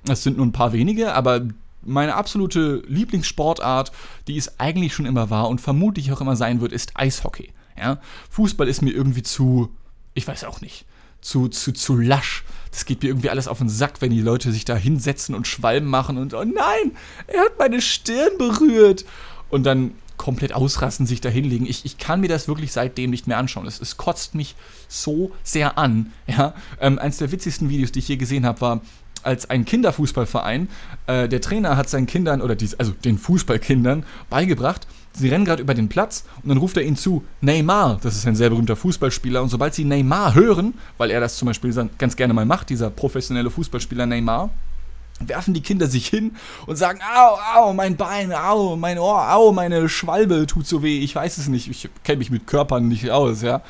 Das 0.06 0.22
sind 0.22 0.38
nur 0.38 0.46
ein 0.46 0.52
paar 0.52 0.72
wenige, 0.72 1.12
aber 1.12 1.42
meine 1.82 2.14
absolute 2.14 2.82
Lieblingssportart, 2.88 3.92
die 4.26 4.38
es 4.38 4.58
eigentlich 4.58 4.94
schon 4.94 5.04
immer 5.04 5.28
war 5.28 5.50
und 5.50 5.60
vermutlich 5.60 6.10
auch 6.12 6.22
immer 6.22 6.34
sein 6.34 6.62
wird, 6.62 6.72
ist 6.72 6.92
Eishockey. 6.94 7.50
Ja? 7.78 8.00
Fußball 8.30 8.68
ist 8.68 8.80
mir 8.80 8.92
irgendwie 8.92 9.22
zu, 9.22 9.68
ich 10.14 10.26
weiß 10.26 10.44
auch 10.44 10.62
nicht, 10.62 10.86
zu, 11.26 11.48
zu, 11.48 11.72
zu 11.72 11.96
lasch. 11.96 12.44
Das 12.70 12.84
geht 12.84 13.02
mir 13.02 13.08
irgendwie 13.08 13.30
alles 13.30 13.48
auf 13.48 13.58
den 13.58 13.68
Sack, 13.68 14.00
wenn 14.00 14.10
die 14.10 14.20
Leute 14.20 14.52
sich 14.52 14.64
da 14.64 14.76
hinsetzen 14.76 15.34
und 15.34 15.48
Schwalben 15.48 15.88
machen 15.88 16.18
und 16.18 16.34
oh 16.34 16.44
nein, 16.44 16.92
er 17.26 17.40
hat 17.40 17.58
meine 17.58 17.82
Stirn 17.82 18.38
berührt. 18.38 19.04
Und 19.48 19.64
dann 19.64 19.92
komplett 20.16 20.52
ausrasten, 20.52 21.06
sich 21.06 21.20
da 21.20 21.28
hinlegen. 21.28 21.66
Ich, 21.66 21.84
ich 21.84 21.98
kann 21.98 22.20
mir 22.20 22.28
das 22.28 22.48
wirklich 22.48 22.72
seitdem 22.72 23.10
nicht 23.10 23.26
mehr 23.26 23.38
anschauen. 23.38 23.66
Es, 23.66 23.80
es 23.80 23.96
kotzt 23.96 24.34
mich 24.34 24.54
so 24.88 25.32
sehr 25.42 25.78
an. 25.78 26.12
Ja? 26.26 26.54
Ähm, 26.80 26.98
eines 26.98 27.18
der 27.18 27.30
witzigsten 27.30 27.68
Videos, 27.68 27.92
die 27.92 28.00
ich 28.00 28.08
je 28.08 28.16
gesehen 28.16 28.46
habe, 28.46 28.60
war 28.60 28.80
als 29.26 29.50
ein 29.50 29.64
Kinderfußballverein, 29.64 30.68
äh, 31.06 31.28
der 31.28 31.40
Trainer 31.40 31.76
hat 31.76 31.90
seinen 31.90 32.06
Kindern, 32.06 32.40
oder 32.40 32.54
dies, 32.54 32.74
also 32.74 32.92
den 32.92 33.18
Fußballkindern, 33.18 34.04
beigebracht, 34.30 34.86
sie 35.12 35.28
rennen 35.28 35.44
gerade 35.44 35.62
über 35.62 35.74
den 35.74 35.88
Platz 35.88 36.24
und 36.42 36.48
dann 36.48 36.58
ruft 36.58 36.76
er 36.76 36.84
ihnen 36.84 36.96
zu, 36.96 37.24
Neymar, 37.40 37.98
das 38.02 38.16
ist 38.16 38.26
ein 38.26 38.36
sehr 38.36 38.50
berühmter 38.50 38.76
Fußballspieler, 38.76 39.42
und 39.42 39.48
sobald 39.48 39.74
sie 39.74 39.84
Neymar 39.84 40.34
hören, 40.34 40.74
weil 40.98 41.10
er 41.10 41.20
das 41.20 41.36
zum 41.36 41.46
Beispiel 41.46 41.74
ganz 41.98 42.16
gerne 42.16 42.32
mal 42.34 42.46
macht, 42.46 42.70
dieser 42.70 42.90
professionelle 42.90 43.50
Fußballspieler 43.50 44.06
Neymar, 44.06 44.50
werfen 45.18 45.54
die 45.54 45.62
Kinder 45.62 45.86
sich 45.86 46.06
hin 46.08 46.36
und 46.66 46.76
sagen, 46.76 47.00
au, 47.00 47.38
au, 47.54 47.72
mein 47.72 47.96
Bein, 47.96 48.32
au, 48.32 48.76
mein 48.76 48.98
Ohr, 48.98 49.34
au, 49.34 49.50
meine 49.52 49.88
Schwalbe 49.88 50.46
tut 50.46 50.66
so 50.66 50.82
weh, 50.82 50.98
ich 50.98 51.14
weiß 51.14 51.38
es 51.38 51.48
nicht, 51.48 51.70
ich 51.70 51.88
kenne 52.04 52.18
mich 52.18 52.30
mit 52.30 52.46
Körpern 52.46 52.86
nicht 52.86 53.10
aus, 53.10 53.42
ja. 53.42 53.62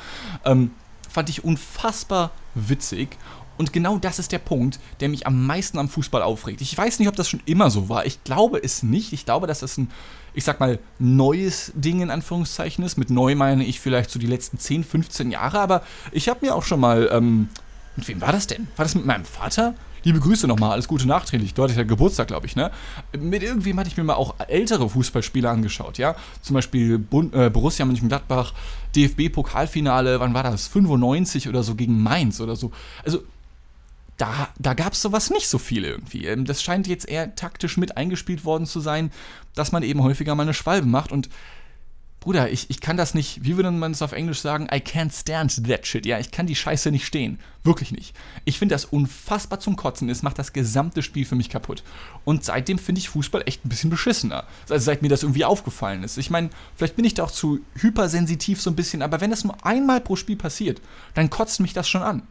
Ähm, 0.43 0.71
fand 1.09 1.29
ich 1.29 1.45
unfassbar 1.45 2.31
witzig 2.53 3.17
und 3.57 3.73
genau 3.73 3.97
das 3.97 4.19
ist 4.19 4.31
der 4.31 4.39
Punkt, 4.39 4.79
der 4.99 5.09
mich 5.09 5.25
am 5.25 5.45
meisten 5.45 5.77
am 5.79 5.89
Fußball 5.89 6.21
aufregt. 6.21 6.61
Ich 6.61 6.77
weiß 6.77 6.99
nicht, 6.99 7.07
ob 7.07 7.15
das 7.15 7.29
schon 7.29 7.41
immer 7.45 7.69
so 7.69 7.89
war. 7.89 8.05
Ich 8.05 8.23
glaube 8.23 8.61
es 8.63 8.83
nicht. 8.83 9.13
Ich 9.13 9.25
glaube, 9.25 9.47
dass 9.47 9.59
das 9.59 9.77
ein, 9.77 9.89
ich 10.33 10.43
sag 10.43 10.59
mal, 10.59 10.79
neues 10.99 11.71
Ding 11.75 12.01
in 12.01 12.11
Anführungszeichen 12.11 12.83
ist. 12.83 12.97
Mit 12.97 13.09
neu 13.09 13.35
meine 13.35 13.65
ich 13.65 13.79
vielleicht 13.79 14.11
so 14.11 14.19
die 14.19 14.27
letzten 14.27 14.59
10, 14.59 14.83
15 14.83 15.31
Jahre. 15.31 15.59
Aber 15.59 15.83
ich 16.11 16.29
habe 16.29 16.45
mir 16.45 16.55
auch 16.55 16.63
schon 16.63 16.79
mal, 16.79 17.09
ähm, 17.11 17.49
mit 17.95 18.07
wem 18.07 18.21
war 18.21 18.31
das 18.31 18.47
denn? 18.47 18.67
War 18.75 18.85
das 18.85 18.95
mit 18.95 19.05
meinem 19.05 19.25
Vater? 19.25 19.73
Liebe 20.03 20.19
Grüße 20.19 20.47
nochmal, 20.47 20.71
alles 20.71 20.87
Gute 20.87 21.07
nachträglich. 21.07 21.53
Dort 21.53 21.71
ist 21.71 21.77
ja 21.77 21.83
Geburtstag, 21.83 22.27
glaube 22.27 22.45
ich, 22.45 22.55
ne? 22.55 22.71
Mit 23.19 23.43
irgendwem 23.43 23.77
hatte 23.79 23.89
ich 23.89 23.97
mir 23.97 24.03
mal 24.03 24.13
auch 24.13 24.35
ältere 24.47 24.87
Fußballspiele 24.87 25.49
angeschaut, 25.49 25.97
ja? 25.97 26.15
Zum 26.41 26.53
Beispiel 26.53 26.97
Bund, 26.97 27.33
äh, 27.33 27.49
Borussia 27.49 27.83
Mönchengladbach, 27.85 28.53
DFB-Pokalfinale, 28.95 30.19
wann 30.19 30.33
war 30.33 30.43
das? 30.43 30.67
95 30.67 31.49
oder 31.49 31.63
so 31.63 31.75
gegen 31.75 32.01
Mainz 32.01 32.39
oder 32.39 32.55
so. 32.55 32.71
Also, 33.03 33.23
da, 34.17 34.49
da 34.57 34.73
gab 34.73 34.93
es 34.93 35.01
sowas 35.01 35.29
nicht 35.29 35.47
so 35.47 35.57
viel 35.57 35.85
irgendwie. 35.85 36.25
Ähm, 36.25 36.45
das 36.45 36.61
scheint 36.61 36.87
jetzt 36.87 37.07
eher 37.07 37.35
taktisch 37.35 37.77
mit 37.77 37.97
eingespielt 37.97 38.45
worden 38.45 38.65
zu 38.65 38.79
sein, 38.79 39.11
dass 39.55 39.71
man 39.71 39.83
eben 39.83 40.03
häufiger 40.03 40.35
mal 40.35 40.43
eine 40.43 40.53
Schwalbe 40.53 40.87
macht 40.87 41.11
und 41.11 41.29
Bruder, 42.19 42.49
ich, 42.51 42.69
ich 42.69 42.81
kann 42.81 42.97
das 42.97 43.13
nicht, 43.13 43.45
wie 43.45 43.55
würde 43.55 43.71
man 43.71 43.91
es 43.91 44.01
auf 44.01 44.11
Englisch 44.11 44.41
sagen? 44.41 44.65
I 44.65 44.79
can't 44.79 45.17
stand 45.17 45.65
that 45.67 45.85
shit. 45.85 46.05
Ja, 46.05 46.19
ich 46.19 46.31
kann 46.31 46.45
die 46.45 46.55
Scheiße 46.55 46.91
nicht 46.91 47.05
stehen. 47.05 47.39
Wirklich 47.63 47.91
nicht. 47.91 48.13
Ich 48.43 48.59
finde 48.59 48.75
das 48.75 48.85
unfassbar 48.85 49.61
zum 49.61 49.75
Kotzen. 49.75 50.09
Es 50.09 50.23
macht 50.23 50.37
das 50.37 50.51
gesamte 50.51 51.03
Spiel 51.03 51.25
für 51.25 51.35
mich 51.35 51.49
kaputt. 51.49 51.83
Und 52.25 52.43
seitdem 52.43 52.79
finde 52.79 52.99
ich 52.99 53.07
Fußball 53.07 53.43
echt 53.45 53.63
ein 53.63 53.69
bisschen 53.69 53.89
beschissener. 53.91 54.45
Also 54.67 54.83
seit 54.83 55.03
mir 55.03 55.09
das 55.09 55.23
irgendwie 55.23 55.45
aufgefallen 55.45 56.03
ist. 56.03 56.17
Ich 56.17 56.29
meine, 56.29 56.49
vielleicht 56.75 56.97
bin 56.97 57.05
ich 57.05 57.13
da 57.13 57.23
auch 57.23 57.31
zu 57.31 57.59
hypersensitiv 57.75 58.61
so 58.61 58.71
ein 58.71 58.75
bisschen, 58.75 59.03
aber 59.03 59.21
wenn 59.21 59.29
das 59.29 59.45
nur 59.45 59.65
einmal 59.65 60.01
pro 60.01 60.17
Spiel 60.17 60.35
passiert, 60.35 60.81
dann 61.13 61.29
kotzt 61.29 61.61
mich 61.61 61.71
das 61.71 61.87
schon 61.87 62.01
an. 62.01 62.23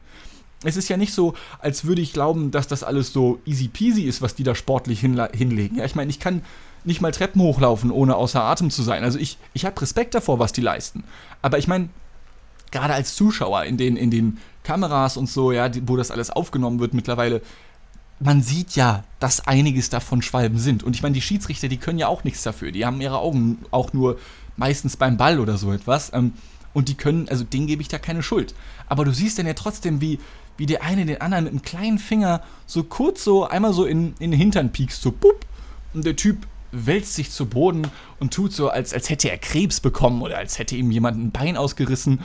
Es 0.64 0.77
ist 0.77 0.88
ja 0.88 0.97
nicht 0.97 1.12
so, 1.12 1.35
als 1.59 1.85
würde 1.85 2.03
ich 2.03 2.12
glauben, 2.12 2.51
dass 2.51 2.66
das 2.66 2.83
alles 2.83 3.12
so 3.12 3.40
easy 3.45 3.69
peasy 3.69 4.03
ist, 4.03 4.23
was 4.23 4.35
die 4.35 4.42
da 4.42 4.55
sportlich 4.55 5.01
hinlegen. 5.01 5.77
Ja, 5.77 5.85
ich 5.85 5.95
meine, 5.95 6.11
ich 6.11 6.19
kann 6.19 6.42
nicht 6.85 7.01
mal 7.01 7.12
Treppen 7.12 7.42
hochlaufen, 7.42 7.90
ohne 7.90 8.16
außer 8.16 8.42
Atem 8.42 8.71
zu 8.71 8.83
sein. 8.83 9.05
Also 9.05 9.19
ich, 9.19 9.38
ich 9.53 9.64
habe 9.64 9.81
Respekt 9.81 10.14
davor, 10.14 10.38
was 10.38 10.53
die 10.53 10.61
leisten. 10.61 11.05
Aber 11.42 11.59
ich 11.59 11.69
meine, 11.69 11.88
gerade 12.71 12.95
als 12.95 13.16
Zuschauer 13.16 13.64
in 13.64 13.77
den, 13.77 13.97
in 13.97 14.11
den 14.11 14.38
Kameras 14.62 15.16
und 15.16 15.29
so, 15.29 15.53
ja, 15.53 15.69
die, 15.69 15.87
wo 15.88 15.97
das 15.97 16.11
alles 16.11 16.31
aufgenommen 16.31 16.79
wird 16.81 16.95
mittlerweile, 16.95 17.42
man 18.19 18.40
sieht 18.40 18.77
ja, 18.77 19.05
dass 19.21 19.47
einiges 19.47 19.90
davon 19.90 20.23
Schwalben 20.23 20.59
sind. 20.59 20.83
Und 20.83 20.97
ich 20.97 21.03
meine, 21.03 21.14
die 21.14 21.21
Schiedsrichter, 21.21 21.69
die 21.69 21.77
können 21.77 21.99
ja 21.99 22.09
auch 22.09 22.25
nichts 22.25 22.42
dafür. 22.42 22.73
Die 22.73 22.87
haben 22.87 23.01
ihre 23.01 23.19
Augen 23.19 23.59
auch 23.71 23.92
nur 23.92 24.19
meistens 24.57 24.97
beim 24.97 25.16
Ball 25.16 25.38
oder 25.38 25.59
so 25.59 25.73
etwas. 25.73 26.12
Ähm, 26.14 26.33
und 26.73 26.88
die 26.88 26.95
können, 26.95 27.29
also 27.29 27.45
denen 27.45 27.66
gebe 27.66 27.83
ich 27.83 27.88
da 27.88 27.99
keine 27.99 28.23
Schuld. 28.23 28.55
Aber 28.87 29.05
du 29.05 29.12
siehst 29.12 29.38
dann 29.38 29.47
ja 29.47 29.55
trotzdem, 29.55 30.01
wie, 30.01 30.19
wie 30.57 30.66
der 30.66 30.83
eine 30.83 31.07
den 31.07 31.21
anderen 31.21 31.45
mit 31.45 31.53
einem 31.53 31.62
kleinen 31.62 31.99
Finger 31.99 32.42
so 32.66 32.85
kurz 32.85 33.25
so 33.25 33.47
einmal 33.47 33.73
so 33.73 33.85
in, 33.85 34.14
in 34.19 34.31
den 34.31 34.40
Hintern 34.40 34.73
piekst, 34.73 35.03
so 35.03 35.12
pup. 35.12 35.47
Und 35.95 36.05
der 36.05 36.16
Typ 36.16 36.47
wälzt 36.73 37.14
sich 37.14 37.31
zu 37.31 37.47
Boden 37.47 37.87
und 38.21 38.35
tut 38.35 38.53
so, 38.53 38.69
als, 38.69 38.92
als 38.92 39.09
hätte 39.09 39.31
er 39.31 39.38
Krebs 39.38 39.81
bekommen 39.81 40.23
oder 40.23 40.38
als 40.38 40.59
hätte 40.59 40.77
ihm 40.77 40.90
jemand 40.90 41.19
ein 41.19 41.31
Bein 41.31 41.57
ausgerissen. 41.57 42.21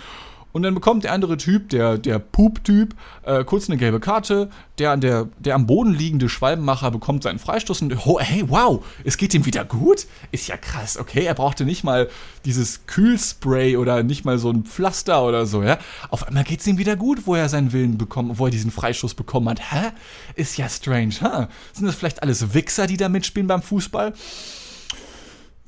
Und 0.51 0.63
dann 0.63 0.73
bekommt 0.73 1.03
der 1.03 1.13
andere 1.13 1.37
Typ, 1.37 1.69
der, 1.69 1.97
der 1.97 2.19
Pup-Typ, 2.19 2.95
äh, 3.23 3.43
kurz 3.43 3.69
eine 3.69 3.77
gelbe 3.77 3.99
Karte. 3.99 4.49
Der, 4.79 4.97
der, 4.97 5.27
der 5.39 5.55
am 5.55 5.67
Boden 5.67 5.93
liegende 5.93 6.27
Schwalbenmacher 6.27 6.91
bekommt 6.91 7.23
seinen 7.23 7.39
Freistoß 7.39 7.83
und 7.83 8.07
oh, 8.07 8.19
hey, 8.19 8.43
wow, 8.47 8.83
es 9.03 9.17
geht 9.17 9.33
ihm 9.33 9.45
wieder 9.45 9.63
gut? 9.63 10.07
Ist 10.31 10.47
ja 10.47 10.57
krass, 10.57 10.97
okay? 10.97 11.25
Er 11.25 11.35
brauchte 11.35 11.65
nicht 11.65 11.83
mal 11.83 12.09
dieses 12.45 12.87
Kühlspray 12.87 13.77
oder 13.77 14.03
nicht 14.03 14.25
mal 14.25 14.37
so 14.37 14.49
ein 14.49 14.63
Pflaster 14.63 15.23
oder 15.23 15.45
so, 15.45 15.63
ja? 15.63 15.77
Auf 16.09 16.27
einmal 16.27 16.43
geht 16.43 16.61
es 16.61 16.67
ihm 16.67 16.77
wieder 16.77 16.95
gut, 16.95 17.27
wo 17.27 17.35
er 17.35 17.49
seinen 17.49 17.73
Willen 17.73 17.97
bekommen, 17.97 18.39
wo 18.39 18.45
er 18.45 18.51
diesen 18.51 18.71
Freistoß 18.71 19.13
bekommen 19.13 19.49
hat. 19.49 19.71
Hä? 19.71 19.91
Ist 20.35 20.57
ja 20.57 20.67
strange, 20.67 21.15
ha? 21.21 21.47
Sind 21.73 21.85
das 21.85 21.95
vielleicht 21.95 22.23
alles 22.23 22.53
Wichser, 22.53 22.87
die 22.87 22.97
da 22.97 23.09
mitspielen 23.09 23.47
beim 23.47 23.61
Fußball? 23.61 24.13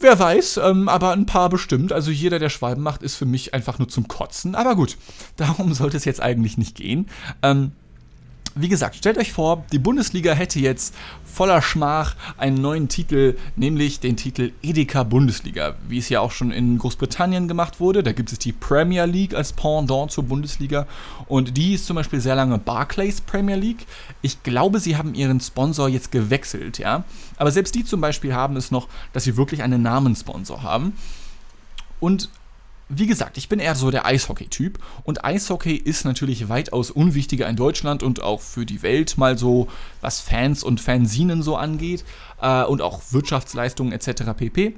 Wer 0.04 0.20
weiß, 0.20 0.60
ähm, 0.62 0.90
aber 0.90 1.12
ein 1.12 1.26
paar 1.26 1.48
bestimmt. 1.48 1.94
Also 1.94 2.12
jeder, 2.12 2.38
der 2.38 2.50
Schwalben 2.50 2.84
macht, 2.84 3.04
ist 3.04 3.16
für 3.16 3.26
mich 3.26 3.54
einfach 3.54 3.80
nur 3.80 3.88
zum 3.88 4.10
Kotzen. 4.10 4.54
Aber 4.54 4.76
gut, 4.76 4.98
darum 5.38 5.74
sollte 5.74 5.96
es 5.96 6.04
jetzt 6.04 6.22
eigentlich 6.22 6.58
nicht 6.58 6.76
gehen. 6.76 7.08
Ähm, 7.42 7.72
wie 8.56 8.70
gesagt, 8.70 8.96
stellt 8.96 9.18
euch 9.18 9.34
vor, 9.34 9.64
die 9.72 9.80
Bundesliga 9.80 10.34
hätte 10.34 10.60
jetzt 10.60 10.94
voller 11.26 11.62
Schmach 11.62 12.16
einen 12.38 12.62
neuen 12.62 12.88
Titel, 12.88 13.36
nämlich 13.56 14.00
den 14.00 14.16
Titel 14.16 14.52
Edeka 14.62 15.04
Bundesliga, 15.04 15.76
wie 15.88 15.98
es 15.98 16.10
ja 16.10 16.20
auch 16.20 16.32
schon 16.32 16.52
in 16.52 16.78
Großbritannien 16.78 17.48
gemacht 17.48 17.80
wurde. 17.80 18.04
Da 18.04 18.12
gibt 18.12 18.32
es 18.32 18.40
die 18.40 18.52
Premier 18.52 19.06
League 19.06 19.34
als 19.34 19.54
Pendant 19.54 20.12
zur 20.12 20.26
Bundesliga 20.26 20.86
und 21.28 21.58
die 21.58 21.74
ist 21.74 21.88
zum 21.88 21.96
Beispiel 21.96 22.22
sehr 22.22 22.36
lange 22.36 22.60
Barclays 22.60 23.22
Premier 23.22 23.56
League. 23.56 23.88
Ich 24.22 24.44
glaube, 24.44 24.80
sie 24.80 24.98
haben 24.98 25.16
ihren 25.16 25.40
Sponsor 25.40 25.90
jetzt 25.90 26.12
gewechselt, 26.12 26.78
ja. 26.78 27.04
Aber 27.38 27.52
selbst 27.52 27.74
die 27.74 27.84
zum 27.84 28.02
Beispiel 28.02 28.34
haben 28.34 28.56
es 28.56 28.70
noch, 28.70 28.88
dass 29.14 29.24
sie 29.24 29.36
wirklich 29.36 29.64
einen 29.64 29.82
Namenssponsor 29.82 30.62
haben. 30.62 30.94
Und 32.00 32.30
wie 32.96 33.08
gesagt, 33.08 33.38
ich 33.38 33.50
bin 33.50 33.60
eher 33.60 33.76
so 33.76 33.92
der 33.92 34.06
Eishockey-Typ 34.06 34.80
und 35.04 35.24
Eishockey 35.24 35.76
ist 35.76 36.06
natürlich 36.06 36.50
weitaus 36.50 36.92
unwichtiger 36.92 37.48
in 37.48 37.56
Deutschland 37.56 38.04
und 38.04 38.22
auch 38.22 38.42
für 38.42 38.66
die 38.66 38.82
Welt 38.84 39.18
mal 39.18 39.38
so, 39.38 39.68
was 40.02 40.20
Fans 40.20 40.64
und 40.64 40.82
Fansinen 40.82 41.44
so 41.44 41.56
angeht 41.56 42.04
äh, 42.42 42.64
und 42.64 42.82
auch 42.82 43.02
Wirtschaftsleistungen 43.12 43.94
etc. 43.94 44.24
pp. 44.38 44.76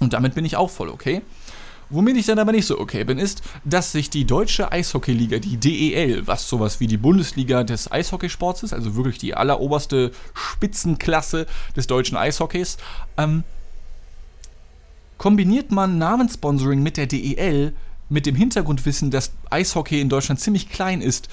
Und 0.00 0.12
damit 0.12 0.34
bin 0.34 0.44
ich 0.44 0.56
auch 0.56 0.70
voll 0.70 0.88
okay. 0.88 1.22
Womit 1.90 2.18
ich 2.18 2.26
dann 2.26 2.38
aber 2.38 2.52
nicht 2.52 2.66
so 2.66 2.78
okay 2.78 3.04
bin, 3.04 3.18
ist, 3.18 3.42
dass 3.64 3.92
sich 3.92 4.10
die 4.10 4.26
deutsche 4.26 4.70
Eishockeyliga, 4.70 5.38
die 5.38 5.56
DEL, 5.56 6.26
was 6.26 6.46
sowas 6.46 6.80
wie 6.80 6.86
die 6.86 6.98
Bundesliga 6.98 7.64
des 7.64 7.90
Eishockeysports 7.90 8.62
ist, 8.62 8.74
also 8.74 8.94
wirklich 8.94 9.16
die 9.16 9.34
alleroberste 9.34 10.10
Spitzenklasse 10.34 11.46
des 11.76 11.86
deutschen 11.86 12.18
Eishockeys, 12.18 12.76
ähm, 13.16 13.42
Kombiniert 15.18 15.70
man 15.70 15.98
Namenssponsoring 15.98 16.82
mit 16.82 16.96
der 16.96 17.06
DEL, 17.06 17.74
mit 18.08 18.24
dem 18.24 18.36
Hintergrundwissen, 18.36 19.10
dass 19.10 19.32
Eishockey 19.50 20.00
in 20.00 20.08
Deutschland 20.08 20.40
ziemlich 20.40 20.70
klein 20.70 21.00
ist, 21.00 21.28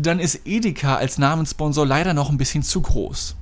dann 0.00 0.18
ist 0.18 0.40
Edeka 0.44 0.96
als 0.96 1.18
Namenssponsor 1.18 1.86
leider 1.86 2.14
noch 2.14 2.30
ein 2.30 2.38
bisschen 2.38 2.62
zu 2.62 2.80
groß. 2.82 3.36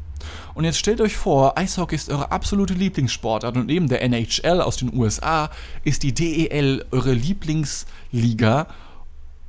Und 0.54 0.64
jetzt 0.64 0.78
stellt 0.78 1.00
euch 1.00 1.16
vor, 1.16 1.58
Eishockey 1.58 1.96
ist 1.96 2.10
eure 2.10 2.32
absolute 2.32 2.74
Lieblingssportart 2.74 3.56
und 3.56 3.66
neben 3.66 3.88
der 3.88 4.02
NHL 4.02 4.60
aus 4.60 4.76
den 4.76 4.94
USA 4.94 5.50
ist 5.82 6.02
die 6.02 6.14
DEL 6.14 6.84
eure 6.90 7.12
Lieblingsliga 7.12 8.68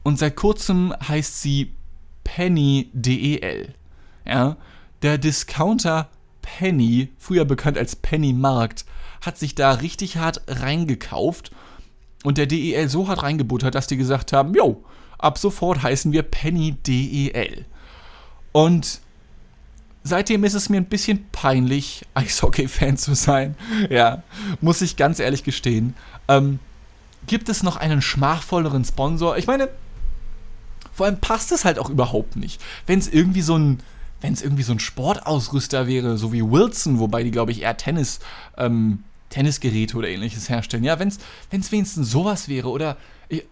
und 0.04 0.20
seit 0.20 0.36
kurzem 0.36 0.94
heißt 1.08 1.42
sie 1.42 1.72
Penny 2.24 2.90
DEL. 2.94 3.74
Ja, 4.26 4.58
der 5.02 5.18
Discounter 5.18 6.10
Penny, 6.46 7.10
früher 7.18 7.44
bekannt 7.44 7.78
als 7.78 7.96
Penny 7.96 8.32
Markt, 8.32 8.86
hat 9.22 9.38
sich 9.38 9.56
da 9.56 9.72
richtig 9.72 10.18
hart 10.18 10.44
reingekauft 10.48 11.52
und 12.24 12.38
der 12.38 12.46
DEL 12.46 12.88
so 12.88 13.08
hart 13.08 13.24
reingebuttert, 13.24 13.74
dass 13.74 13.88
die 13.88 13.98
gesagt 13.98 14.32
haben, 14.32 14.54
jo, 14.54 14.84
ab 15.18 15.40
sofort 15.40 15.82
heißen 15.82 16.12
wir 16.12 16.22
Penny 16.22 16.74
DEL. 16.86 17.66
Und 18.52 19.02
seitdem 20.04 20.44
ist 20.44 20.54
es 20.54 20.70
mir 20.70 20.78
ein 20.78 20.86
bisschen 20.86 21.26
peinlich, 21.32 22.06
Eishockey-Fan 22.14 22.98
zu 22.98 23.16
sein. 23.16 23.56
Ja, 23.90 24.24
muss 24.62 24.82
ich 24.82 24.98
ganz 24.98 25.20
ehrlich 25.20 25.44
gestehen. 25.44 25.96
Ähm, 26.28 26.60
gibt 27.26 27.50
es 27.50 27.64
noch 27.64 27.76
einen 27.76 28.04
schmachvolleren 28.04 28.86
Sponsor? 28.86 29.38
Ich 29.38 29.48
meine, 29.48 29.70
vor 30.94 31.08
allem 31.08 31.20
passt 31.20 31.52
es 31.52 31.66
halt 31.66 31.80
auch 31.80 31.90
überhaupt 31.90 32.36
nicht. 32.36 32.62
Wenn 32.86 33.00
es 33.00 33.08
irgendwie 33.08 33.42
so 33.42 33.58
ein, 33.58 33.80
wenn 34.26 34.34
es 34.34 34.42
irgendwie 34.42 34.64
so 34.64 34.72
ein 34.72 34.80
Sportausrüster 34.80 35.86
wäre, 35.86 36.18
so 36.18 36.34
wie 36.34 36.42
Wilson, 36.42 36.98
wobei 36.98 37.22
die, 37.22 37.30
glaube 37.30 37.52
ich, 37.52 37.62
eher 37.62 37.78
Tennis, 37.78 38.20
ähm, 38.58 39.04
Tennisgeräte 39.30 39.96
oder 39.98 40.08
ähnliches 40.08 40.50
herstellen. 40.50 40.84
Ja, 40.84 40.98
wenn 41.00 41.10
es 41.10 41.72
wenigstens 41.72 42.10
sowas 42.10 42.50
wäre 42.50 42.70
oder 42.70 42.98
ich, 43.30 43.46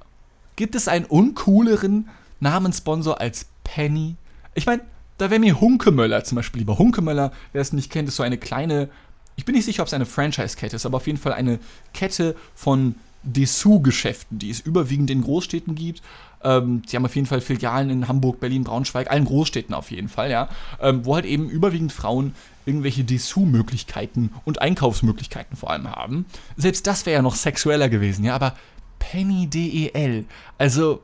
gibt 0.56 0.74
es 0.74 0.88
einen 0.88 1.06
uncooleren 1.06 2.10
Namenssponsor 2.40 3.22
als 3.22 3.46
Penny? 3.64 4.16
Ich 4.56 4.66
meine, 4.66 4.82
da 5.20 5.30
wäre 5.30 5.40
mir 5.40 5.62
Hunkemöller 5.62 6.24
zum 6.24 6.38
Beispiel 6.38 6.62
lieber. 6.62 6.80
Hunkemöller, 6.80 7.32
wer 7.52 7.62
es 7.62 7.72
nicht 7.72 7.92
kennt, 7.92 8.10
ist 8.10 8.16
so 8.16 8.24
eine 8.24 8.40
kleine, 8.40 8.90
ich 9.36 9.46
bin 9.46 9.54
nicht 9.54 9.66
sicher, 9.66 9.84
ob 9.84 9.88
es 9.88 9.94
eine 9.94 10.08
Franchise-Kette 10.08 10.76
ist, 10.76 10.88
aber 10.88 10.98
auf 10.98 11.06
jeden 11.06 11.20
Fall 11.20 11.34
eine 11.34 11.60
Kette 11.94 12.36
von 12.56 12.96
Dessous-Geschäften, 13.22 14.40
die 14.40 14.50
es 14.50 14.60
überwiegend 14.60 15.12
in 15.12 15.22
Großstädten 15.22 15.76
gibt. 15.76 16.02
Ähm, 16.44 16.82
sie 16.86 16.96
haben 16.96 17.06
auf 17.06 17.16
jeden 17.16 17.28
Fall 17.28 17.42
Filialen 17.42 17.90
in 17.90 18.08
Hamburg, 18.08 18.40
Berlin, 18.40 18.64
Braunschweig, 18.64 19.10
allen 19.10 19.26
Großstädten 19.26 19.74
auf 19.74 19.92
jeden 19.92 20.10
Fall, 20.10 20.32
ja. 20.32 20.50
Ähm, 20.82 21.06
wo 21.06 21.16
halt 21.16 21.26
eben 21.26 21.50
überwiegend 21.50 21.94
Frauen 21.94 22.34
irgendwelche 22.66 23.04
Dessous-Möglichkeiten 23.04 24.32
und 24.46 24.62
Einkaufsmöglichkeiten 24.62 25.58
vor 25.58 25.72
allem 25.72 25.90
haben. 25.90 26.26
Selbst 26.56 26.88
das 26.88 27.06
wäre 27.06 27.16
ja 27.16 27.22
noch 27.22 27.36
sexueller 27.36 27.90
gewesen, 27.90 28.24
ja, 28.24 28.36
aber 28.36 28.56
Penny 29.00 29.48
DEL, 29.48 30.26
also 30.58 31.02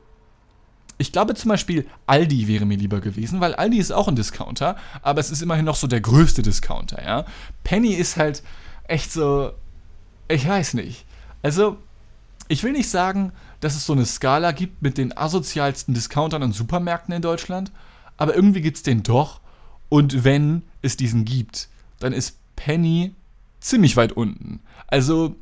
ich 0.96 1.12
glaube 1.12 1.34
zum 1.34 1.48
Beispiel, 1.48 1.86
Aldi 2.06 2.46
wäre 2.46 2.66
mir 2.66 2.76
lieber 2.76 3.00
gewesen, 3.00 3.40
weil 3.40 3.54
Aldi 3.54 3.78
ist 3.78 3.90
auch 3.90 4.08
ein 4.08 4.16
Discounter, 4.16 4.76
aber 5.00 5.20
es 5.20 5.30
ist 5.30 5.42
immerhin 5.42 5.64
noch 5.64 5.76
so 5.76 5.86
der 5.86 6.00
größte 6.00 6.42
Discounter, 6.42 7.02
ja. 7.02 7.24
Penny 7.64 7.94
ist 7.94 8.16
halt 8.16 8.42
echt 8.84 9.12
so, 9.12 9.52
ich 10.28 10.46
weiß 10.46 10.74
nicht. 10.74 11.06
Also, 11.42 11.78
ich 12.48 12.62
will 12.64 12.72
nicht 12.72 12.90
sagen, 12.90 13.32
dass 13.60 13.76
es 13.76 13.86
so 13.86 13.92
eine 13.92 14.06
Skala 14.06 14.52
gibt 14.52 14.82
mit 14.82 14.98
den 14.98 15.16
asozialsten 15.16 15.94
Discountern 15.94 16.42
und 16.42 16.52
Supermärkten 16.52 17.14
in 17.14 17.22
Deutschland, 17.22 17.70
aber 18.16 18.34
irgendwie 18.34 18.60
gibt 18.60 18.78
es 18.78 18.82
den 18.82 19.02
doch. 19.02 19.40
Und 19.88 20.24
wenn 20.24 20.62
es 20.82 20.96
diesen 20.96 21.24
gibt, 21.24 21.68
dann 21.98 22.12
ist 22.12 22.38
Penny 22.56 23.14
ziemlich 23.60 23.96
weit 23.96 24.12
unten. 24.12 24.60
Also, 24.86 25.36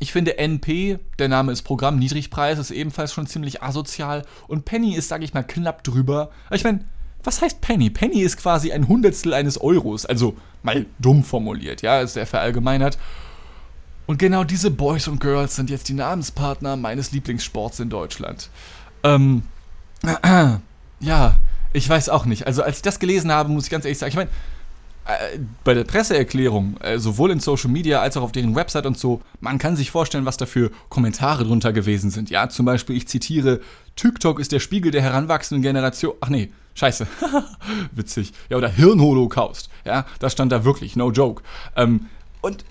ich 0.00 0.12
finde 0.12 0.38
NP, 0.38 0.98
der 1.18 1.28
Name 1.28 1.52
ist 1.52 1.62
Programm 1.62 1.98
Niedrigpreis, 1.98 2.58
ist 2.58 2.70
ebenfalls 2.70 3.12
schon 3.12 3.26
ziemlich 3.26 3.62
asozial. 3.62 4.24
Und 4.48 4.64
Penny 4.64 4.94
ist, 4.94 5.08
sage 5.08 5.24
ich 5.24 5.34
mal, 5.34 5.44
knapp 5.44 5.84
drüber. 5.84 6.30
Ich 6.50 6.64
meine, 6.64 6.84
was 7.22 7.40
heißt 7.40 7.60
Penny? 7.60 7.90
Penny 7.90 8.20
ist 8.20 8.36
quasi 8.36 8.72
ein 8.72 8.88
Hundertstel 8.88 9.32
eines 9.34 9.60
Euros. 9.60 10.04
Also 10.04 10.36
mal 10.62 10.86
dumm 10.98 11.24
formuliert, 11.24 11.82
ja, 11.82 12.00
ist 12.00 12.14
sehr 12.14 12.26
verallgemeinert. 12.26 12.98
Und 14.06 14.18
genau 14.18 14.44
diese 14.44 14.70
Boys 14.70 15.08
und 15.08 15.20
Girls 15.20 15.56
sind 15.56 15.70
jetzt 15.70 15.88
die 15.88 15.94
Namenspartner 15.94 16.76
meines 16.76 17.12
Lieblingssports 17.12 17.80
in 17.80 17.88
Deutschland. 17.88 18.50
Ähm, 19.02 19.44
äh, 20.02 20.46
ja, 21.00 21.36
ich 21.72 21.88
weiß 21.88 22.08
auch 22.10 22.26
nicht. 22.26 22.46
Also 22.46 22.62
als 22.62 22.76
ich 22.76 22.82
das 22.82 22.98
gelesen 22.98 23.32
habe, 23.32 23.50
muss 23.50 23.64
ich 23.64 23.70
ganz 23.70 23.84
ehrlich 23.84 23.98
sagen, 23.98 24.10
ich 24.10 24.16
meine, 24.16 24.30
äh, 25.06 25.38
bei 25.64 25.74
der 25.74 25.84
Presseerklärung, 25.84 26.78
äh, 26.80 26.98
sowohl 26.98 27.30
in 27.30 27.40
Social 27.40 27.70
Media 27.70 28.00
als 28.00 28.16
auch 28.16 28.22
auf 28.22 28.32
deren 28.32 28.54
Website 28.54 28.86
und 28.86 28.96
so, 28.98 29.20
man 29.40 29.58
kann 29.58 29.76
sich 29.76 29.90
vorstellen, 29.90 30.24
was 30.24 30.36
da 30.36 30.46
für 30.46 30.70
Kommentare 30.88 31.44
drunter 31.44 31.72
gewesen 31.72 32.10
sind. 32.10 32.30
Ja, 32.30 32.48
zum 32.48 32.64
Beispiel, 32.64 32.96
ich 32.96 33.08
zitiere, 33.08 33.60
TikTok 33.96 34.40
ist 34.40 34.52
der 34.52 34.60
Spiegel 34.60 34.92
der 34.92 35.02
heranwachsenden 35.02 35.62
Generation. 35.62 36.14
Ach 36.20 36.28
nee, 36.30 36.50
scheiße. 36.74 37.06
Witzig. 37.92 38.32
Ja, 38.48 38.56
oder 38.56 38.68
Hirnholocaust. 38.68 39.68
Ja, 39.84 40.06
das 40.20 40.32
stand 40.32 40.52
da 40.52 40.64
wirklich, 40.64 40.96
no 40.96 41.10
joke. 41.10 41.42
Ähm, 41.76 42.06
und 42.40 42.64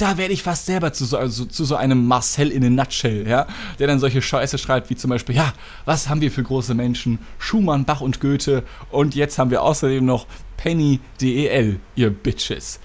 da 0.00 0.16
werde 0.16 0.32
ich 0.32 0.42
fast 0.42 0.66
selber 0.66 0.92
zu 0.92 1.04
so, 1.04 1.18
also 1.18 1.44
zu 1.44 1.64
so 1.64 1.76
einem 1.76 2.06
Marcel 2.06 2.50
in 2.50 2.64
a 2.64 2.70
nutshell, 2.70 3.28
ja, 3.28 3.46
der 3.78 3.86
dann 3.86 3.98
solche 3.98 4.22
Scheiße 4.22 4.58
schreibt, 4.58 4.90
wie 4.90 4.96
zum 4.96 5.10
Beispiel, 5.10 5.34
ja, 5.34 5.52
was 5.84 6.08
haben 6.08 6.20
wir 6.20 6.30
für 6.30 6.42
große 6.42 6.74
Menschen? 6.74 7.18
Schumann, 7.38 7.84
Bach 7.84 8.00
und 8.00 8.20
Goethe 8.20 8.62
und 8.90 9.14
jetzt 9.14 9.38
haben 9.38 9.50
wir 9.50 9.62
außerdem 9.62 10.04
noch 10.04 10.26
Penny 10.56 11.00
DEL, 11.20 11.80
ihr 11.96 12.10
Bitches. 12.10 12.80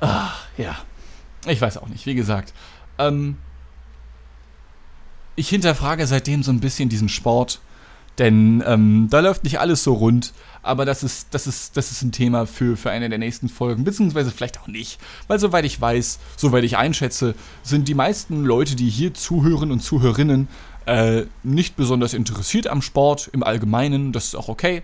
Ach, 0.00 0.46
ja. 0.56 0.76
Ich 1.46 1.60
weiß 1.60 1.76
auch 1.78 1.88
nicht, 1.88 2.06
wie 2.06 2.14
gesagt. 2.14 2.54
Ähm, 2.98 3.36
ich 5.36 5.48
hinterfrage 5.48 6.06
seitdem 6.06 6.42
so 6.42 6.52
ein 6.52 6.60
bisschen 6.60 6.88
diesen 6.88 7.08
Sport, 7.08 7.60
denn 8.18 8.62
ähm, 8.66 9.08
da 9.10 9.20
läuft 9.20 9.44
nicht 9.44 9.60
alles 9.60 9.82
so 9.82 9.94
rund 9.94 10.32
aber 10.64 10.86
das 10.86 11.02
ist, 11.02 11.28
das 11.32 11.46
ist, 11.46 11.76
das 11.76 11.92
ist 11.92 12.02
ein 12.02 12.10
Thema 12.10 12.46
für, 12.46 12.76
für 12.76 12.90
eine 12.90 13.08
der 13.08 13.18
nächsten 13.18 13.48
Folgen, 13.48 13.84
beziehungsweise 13.84 14.30
vielleicht 14.30 14.58
auch 14.58 14.66
nicht. 14.66 14.98
Weil 15.28 15.38
soweit 15.38 15.64
ich 15.64 15.80
weiß, 15.80 16.18
soweit 16.36 16.64
ich 16.64 16.76
einschätze, 16.76 17.34
sind 17.62 17.86
die 17.86 17.94
meisten 17.94 18.44
Leute, 18.44 18.74
die 18.74 18.88
hier 18.88 19.14
zuhören 19.14 19.70
und 19.70 19.80
Zuhörerinnen, 19.80 20.48
äh, 20.86 21.24
nicht 21.42 21.76
besonders 21.76 22.14
interessiert 22.14 22.66
am 22.66 22.82
Sport 22.82 23.30
im 23.32 23.42
Allgemeinen. 23.42 24.12
Das 24.12 24.24
ist 24.24 24.34
auch 24.34 24.48
okay. 24.48 24.82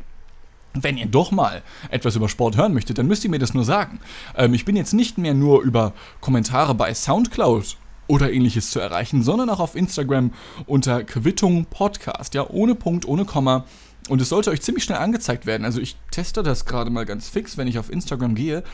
Wenn 0.74 0.98
ihr 0.98 1.06
doch 1.06 1.32
mal 1.32 1.62
etwas 1.88 2.14
über 2.14 2.28
Sport 2.28 2.56
hören 2.56 2.74
möchtet, 2.74 2.98
dann 2.98 3.06
müsst 3.06 3.24
ihr 3.24 3.30
mir 3.30 3.40
das 3.40 3.54
nur 3.54 3.64
sagen. 3.64 4.00
Ähm, 4.36 4.54
ich 4.54 4.64
bin 4.64 4.76
jetzt 4.76 4.92
nicht 4.92 5.18
mehr 5.18 5.34
nur 5.34 5.62
über 5.62 5.94
Kommentare 6.20 6.74
bei 6.74 6.92
Soundcloud 6.92 7.76
oder 8.10 8.32
ähnliches 8.32 8.70
zu 8.70 8.80
erreichen, 8.80 9.22
sondern 9.22 9.48
auch 9.50 9.60
auf 9.60 9.76
Instagram 9.76 10.32
unter 10.66 11.04
Quittung 11.04 11.66
Podcast. 11.66 12.34
Ja, 12.34 12.50
ohne 12.50 12.74
Punkt, 12.74 13.06
ohne 13.06 13.24
Komma. 13.24 13.64
Und 14.08 14.20
es 14.20 14.30
sollte 14.30 14.50
euch 14.50 14.60
ziemlich 14.60 14.82
schnell 14.82 14.98
angezeigt 14.98 15.46
werden. 15.46 15.64
Also 15.64 15.80
ich 15.80 15.96
teste 16.10 16.42
das 16.42 16.64
gerade 16.64 16.90
mal 16.90 17.06
ganz 17.06 17.28
fix, 17.28 17.56
wenn 17.56 17.68
ich 17.68 17.78
auf 17.78 17.90
Instagram 17.90 18.34
gehe. 18.34 18.64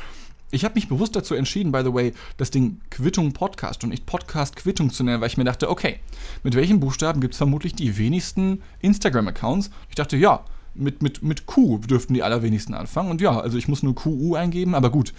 Ich 0.51 0.65
habe 0.65 0.77
mich 0.77 0.89
bewusst 0.89 1.15
dazu 1.15 1.35
entschieden, 1.35 1.71
by 1.71 1.83
the 1.85 1.93
way, 1.93 2.15
das 2.39 2.51
Ding 2.51 2.81
Quittung 2.89 3.33
Podcast 3.35 3.85
und 3.85 3.91
nicht 3.91 4.07
Podcast 4.07 4.57
Quittung 4.57 4.91
zu 4.91 5.05
nennen, 5.05 5.21
weil 5.21 5.29
ich 5.29 5.37
mir 5.37 5.45
dachte, 5.45 5.69
okay, 5.69 6.01
mit 6.43 6.55
welchen 6.55 6.81
Buchstaben 6.81 7.21
gibt 7.21 7.35
es 7.35 7.39
vermutlich 7.39 7.75
die 7.75 7.99
wenigsten 7.99 8.63
Instagram-Accounts? 8.81 9.71
Ich 9.91 9.97
dachte, 9.97 10.17
ja, 10.17 10.45
mit, 10.75 11.03
mit, 11.03 11.23
mit 11.23 11.45
Q 11.45 11.79
dürften 11.79 12.15
die 12.15 12.23
allerwenigsten 12.23 12.73
anfangen. 12.73 13.11
Und 13.11 13.21
ja, 13.21 13.39
also 13.39 13.59
ich 13.59 13.69
muss 13.69 13.83
nur 13.83 13.95
QU 13.95 14.35
eingeben, 14.35 14.75
aber 14.75 14.91
gut, 14.91 15.13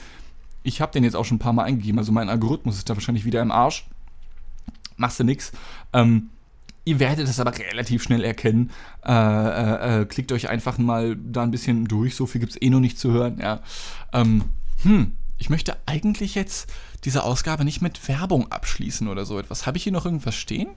ich 0.64 0.82
habe 0.82 0.92
den 0.92 1.04
jetzt 1.04 1.16
auch 1.16 1.26
schon 1.26 1.36
ein 1.36 1.40
paar 1.40 1.54
Mal 1.54 1.66
eingegeben, 1.66 2.00
also 2.00 2.12
mein 2.12 2.30
Algorithmus 2.30 2.78
ist 2.78 2.90
da 2.90 2.96
wahrscheinlich 2.96 3.26
wieder 3.26 3.42
im 3.42 3.52
Arsch. 3.52 3.86
Machst 4.98 5.20
du 5.20 5.24
nix. 5.24 5.52
Ähm, 5.94 6.30
Ihr 6.88 7.02
werdet 7.02 7.28
es 7.28 7.42
aber 7.42 7.52
relativ 7.58 8.02
schnell 8.02 8.24
erkennen. 8.24 8.72
Äh, 9.06 9.12
äh, 9.12 10.02
äh, 10.02 10.06
klickt 10.06 10.32
euch 10.32 10.48
einfach 10.48 10.78
mal 10.78 11.18
da 11.18 11.44
ein 11.44 11.52
bisschen 11.52 11.84
durch. 11.84 12.16
So 12.16 12.28
viel 12.28 12.40
gibt 12.40 12.54
es 12.54 12.62
eh 12.62 12.70
noch 12.70 12.80
nicht 12.80 12.98
zu 12.98 13.12
hören. 13.12 13.40
Ja. 13.42 13.60
Ähm, 14.14 14.46
hm, 14.84 15.12
ich 15.38 15.50
möchte 15.50 15.76
eigentlich 15.86 16.34
jetzt 16.36 16.72
diese 17.04 17.24
Ausgabe 17.24 17.66
nicht 17.66 17.82
mit 17.82 18.08
Werbung 18.08 18.54
abschließen 18.54 19.10
oder 19.10 19.26
so 19.26 19.38
etwas. 19.38 19.68
Habe 19.68 19.76
ich 19.76 19.84
hier 19.84 19.92
noch 19.92 20.06
irgendwas 20.06 20.36
stehen? 20.36 20.70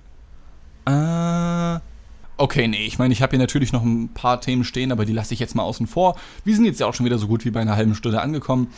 Äh. 0.84 1.78
Okay, 2.36 2.68
nee, 2.68 2.86
ich 2.86 2.98
meine, 2.98 3.12
ich 3.12 3.20
habe 3.20 3.32
hier 3.32 3.38
natürlich 3.38 3.70
noch 3.70 3.82
ein 3.84 4.08
paar 4.14 4.40
Themen 4.40 4.64
stehen, 4.64 4.92
aber 4.92 5.04
die 5.04 5.12
lasse 5.12 5.34
ich 5.34 5.40
jetzt 5.40 5.54
mal 5.54 5.62
außen 5.62 5.86
vor. 5.86 6.16
Wir 6.42 6.56
sind 6.56 6.64
jetzt 6.64 6.80
ja 6.80 6.86
auch 6.86 6.94
schon 6.94 7.04
wieder 7.04 7.18
so 7.18 7.28
gut 7.28 7.44
wie 7.44 7.50
bei 7.50 7.60
einer 7.60 7.76
halben 7.76 7.94
Stunde 7.94 8.22
angekommen. 8.22 8.68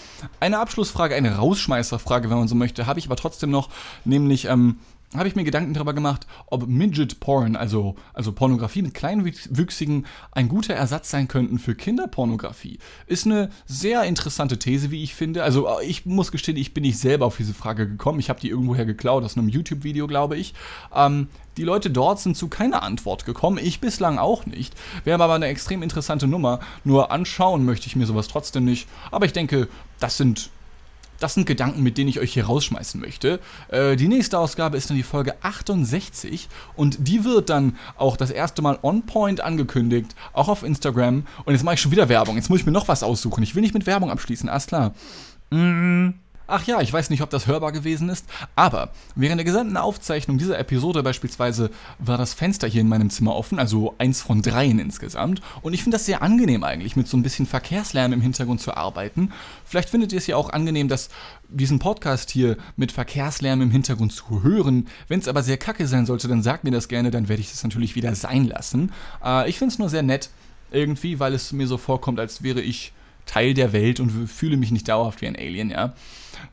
Eine 0.41 0.59
Abschlussfrage, 0.59 1.15
eine 1.15 1.37
Rausschmeißerfrage, 1.37 2.29
wenn 2.29 2.39
man 2.39 2.49
so 2.49 2.57
möchte, 2.57 2.87
habe 2.87 2.99
ich 2.99 3.07
aber 3.07 3.15
trotzdem 3.15 3.51
noch, 3.51 3.71
nämlich, 4.05 4.47
ähm, 4.47 4.81
habe 5.14 5.29
ich 5.29 5.37
mir 5.37 5.44
Gedanken 5.44 5.75
darüber 5.75 5.92
gemacht, 5.92 6.27
ob 6.46 6.66
Midget 6.66 7.20
Porn, 7.20 7.57
also, 7.57 7.96
also 8.14 8.33
Pornografie 8.33 8.83
mit 8.83 8.94
Kleinwüchsigen, 8.94 10.07
ein 10.31 10.48
guter 10.48 10.75
Ersatz 10.75 11.11
sein 11.11 11.29
könnten 11.29 11.59
für 11.59 11.75
Kinderpornografie. 11.75 12.79
Ist 13.07 13.27
eine 13.27 13.51
sehr 13.66 14.05
interessante 14.05 14.59
These, 14.59 14.90
wie 14.90 15.03
ich 15.03 15.14
finde. 15.14 15.42
Also 15.42 15.68
äh, 15.68 15.85
ich 15.85 16.07
muss 16.07 16.33
gestehen, 16.33 16.57
ich 16.57 16.75
bin 16.75 16.83
nicht 16.83 16.98
selber 16.98 17.27
auf 17.27 17.37
diese 17.37 17.55
Frage 17.55 17.87
gekommen. 17.87 18.20
Ich 18.20 18.31
habe 18.31 18.40
die 18.40 18.48
irgendwoher 18.48 18.87
geklaut, 18.87 19.25
aus 19.25 19.37
einem 19.37 19.48
YouTube-Video, 19.48 20.07
glaube 20.07 20.37
ich. 20.37 20.55
Ähm, 20.94 21.29
die 21.59 21.64
Leute 21.64 21.90
dort 21.90 22.18
sind 22.18 22.37
zu 22.37 22.48
keiner 22.48 22.83
Antwort 22.83 23.27
gekommen, 23.27 23.59
ich 23.62 23.81
bislang 23.81 24.18
auch 24.18 24.46
nicht. 24.46 24.75
Wäre 25.05 25.22
aber 25.22 25.35
eine 25.35 25.46
extrem 25.46 25.83
interessante 25.83 26.27
Nummer. 26.27 26.61
Nur 26.85 27.11
anschauen 27.12 27.66
möchte 27.66 27.87
ich 27.87 27.96
mir 27.96 28.07
sowas 28.07 28.29
trotzdem 28.29 28.64
nicht. 28.64 28.88
Aber 29.11 29.27
ich 29.27 29.35
denke, 29.35 29.68
das 30.01 30.16
sind 30.16 30.51
das 31.23 31.35
sind 31.35 31.47
Gedanken, 31.47 31.83
mit 31.83 31.99
denen 31.99 32.09
ich 32.09 32.21
euch 32.21 32.33
hier 32.33 32.47
rausschmeißen 32.47 33.01
möchte. 33.01 33.41
Äh, 33.69 33.97
die 33.97 34.09
nächste 34.09 34.39
Ausgabe 34.39 34.77
ist 34.77 34.91
dann 34.91 34.97
die 34.97 35.03
Folge 35.03 35.35
68 35.43 36.49
und 36.75 36.97
die 37.07 37.25
wird 37.25 37.51
dann 37.51 37.77
auch 37.97 38.17
das 38.17 38.31
erste 38.31 38.63
Mal 38.63 38.79
on 38.83 39.07
point 39.07 39.41
angekündigt, 39.41 40.15
auch 40.33 40.49
auf 40.49 40.63
Instagram. 40.63 41.27
Und 41.45 41.53
jetzt 41.53 41.63
mache 41.63 41.75
ich 41.75 41.81
schon 41.81 41.93
wieder 41.93 42.09
Werbung. 42.09 42.37
Jetzt 42.37 42.51
muss 42.51 42.61
ich 42.61 42.67
mir 42.67 42.73
noch 42.73 42.89
was 42.89 43.03
aussuchen. 43.03 43.43
Ich 43.43 43.55
will 43.55 43.63
nicht 43.63 43.75
mit 43.75 43.87
Werbung 43.87 44.11
abschließen, 44.11 44.49
alles 44.49 44.67
klar. 44.67 44.95
Mm, 45.51 46.11
Ach 46.55 46.67
ja, 46.67 46.83
ich 46.83 46.93
weiß 46.93 47.09
nicht, 47.09 47.23
ob 47.23 47.31
das 47.31 47.47
hörbar 47.47 47.73
gewesen 47.73 48.11
ist, 48.11 48.27
aber 48.57 48.91
während 49.15 49.38
der 49.38 49.47
gesamten 49.47 49.79
Aufzeichnung 49.79 50.37
dieser 50.37 50.59
Episode 50.59 51.03
beispielsweise 51.03 51.71
war 51.99 52.19
das 52.19 52.35
Fenster 52.35 52.69
hier 52.69 52.83
in 52.83 52.91
meinem 52.91 53.09
Zimmer 53.09 53.35
offen, 53.35 53.59
also 53.59 53.95
eins 53.97 54.21
von 54.21 54.43
dreien 54.43 54.79
insgesamt. 54.79 55.41
Und 55.62 55.73
ich 55.73 55.83
finde 55.83 55.95
das 55.95 56.05
sehr 56.05 56.21
angenehm 56.21 56.62
eigentlich, 56.62 56.95
mit 56.95 57.09
so 57.09 57.17
ein 57.17 57.23
bisschen 57.23 57.47
Verkehrslärm 57.47 58.12
im 58.12 58.21
Hintergrund 58.21 58.61
zu 58.61 58.77
arbeiten. 58.77 59.33
Vielleicht 59.65 59.88
findet 59.88 60.12
ihr 60.12 60.19
es 60.19 60.27
ja 60.27 60.37
auch 60.37 60.51
angenehm, 60.51 60.88
dass 60.88 61.09
diesen 61.49 61.79
Podcast 61.79 62.31
hier 62.31 62.59
mit 62.77 62.93
Verkehrslärm 62.93 63.62
im 63.62 63.71
Hintergrund 63.71 64.12
zu 64.12 64.43
hören. 64.43 64.88
Wenn 65.09 65.21
es 65.21 65.29
aber 65.29 65.43
sehr 65.43 65.57
kacke 65.57 65.87
sein 65.87 66.05
sollte, 66.05 66.29
dann 66.29 66.43
sagt 66.43 66.65
mir 66.65 66.71
das 66.71 66.88
gerne, 66.88 67.11
dann 67.11 67.31
werde 67.31 67.41
ich 67.41 67.51
das 67.51 67.65
natürlich 67.65 67.97
wieder 67.97 68.15
sein 68.15 68.45
lassen. 68.47 68.93
Äh, 69.25 69.49
ich 69.49 69.57
finde 69.57 69.73
es 69.73 69.79
nur 69.79 69.88
sehr 69.88 70.03
nett 70.03 70.29
irgendwie, 70.71 71.19
weil 71.19 71.33
es 71.33 71.51
mir 71.53 71.67
so 71.67 71.79
vorkommt, 71.79 72.21
als 72.21 72.43
wäre 72.43 72.61
ich 72.61 72.93
Teil 73.25 73.55
der 73.55 73.73
Welt 73.73 74.01
und 74.01 74.29
fühle 74.29 74.59
mich 74.59 74.71
nicht 74.71 74.88
dauerhaft 74.88 75.23
wie 75.23 75.29
ein 75.29 75.37
Alien, 75.37 75.71
ja. 75.71 75.95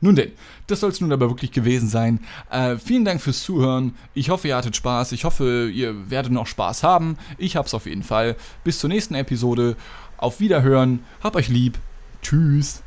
Nun 0.01 0.15
denn, 0.15 0.31
das 0.67 0.79
soll 0.79 0.91
es 0.91 1.01
nun 1.01 1.11
aber 1.11 1.29
wirklich 1.29 1.51
gewesen 1.51 1.89
sein. 1.89 2.19
Äh, 2.49 2.77
vielen 2.77 3.05
Dank 3.05 3.21
fürs 3.21 3.43
Zuhören. 3.43 3.95
Ich 4.13 4.29
hoffe, 4.29 4.47
ihr 4.47 4.55
hattet 4.55 4.75
Spaß. 4.75 5.11
Ich 5.11 5.23
hoffe, 5.23 5.69
ihr 5.73 6.09
werdet 6.09 6.31
noch 6.31 6.47
Spaß 6.47 6.83
haben. 6.83 7.17
Ich 7.37 7.55
hab's 7.55 7.73
auf 7.73 7.85
jeden 7.85 8.03
Fall. 8.03 8.35
Bis 8.63 8.79
zur 8.79 8.89
nächsten 8.89 9.15
Episode. 9.15 9.75
Auf 10.17 10.39
Wiederhören. 10.39 10.99
Hab 11.23 11.35
euch 11.35 11.47
lieb. 11.49 11.77
Tschüss. 12.21 12.83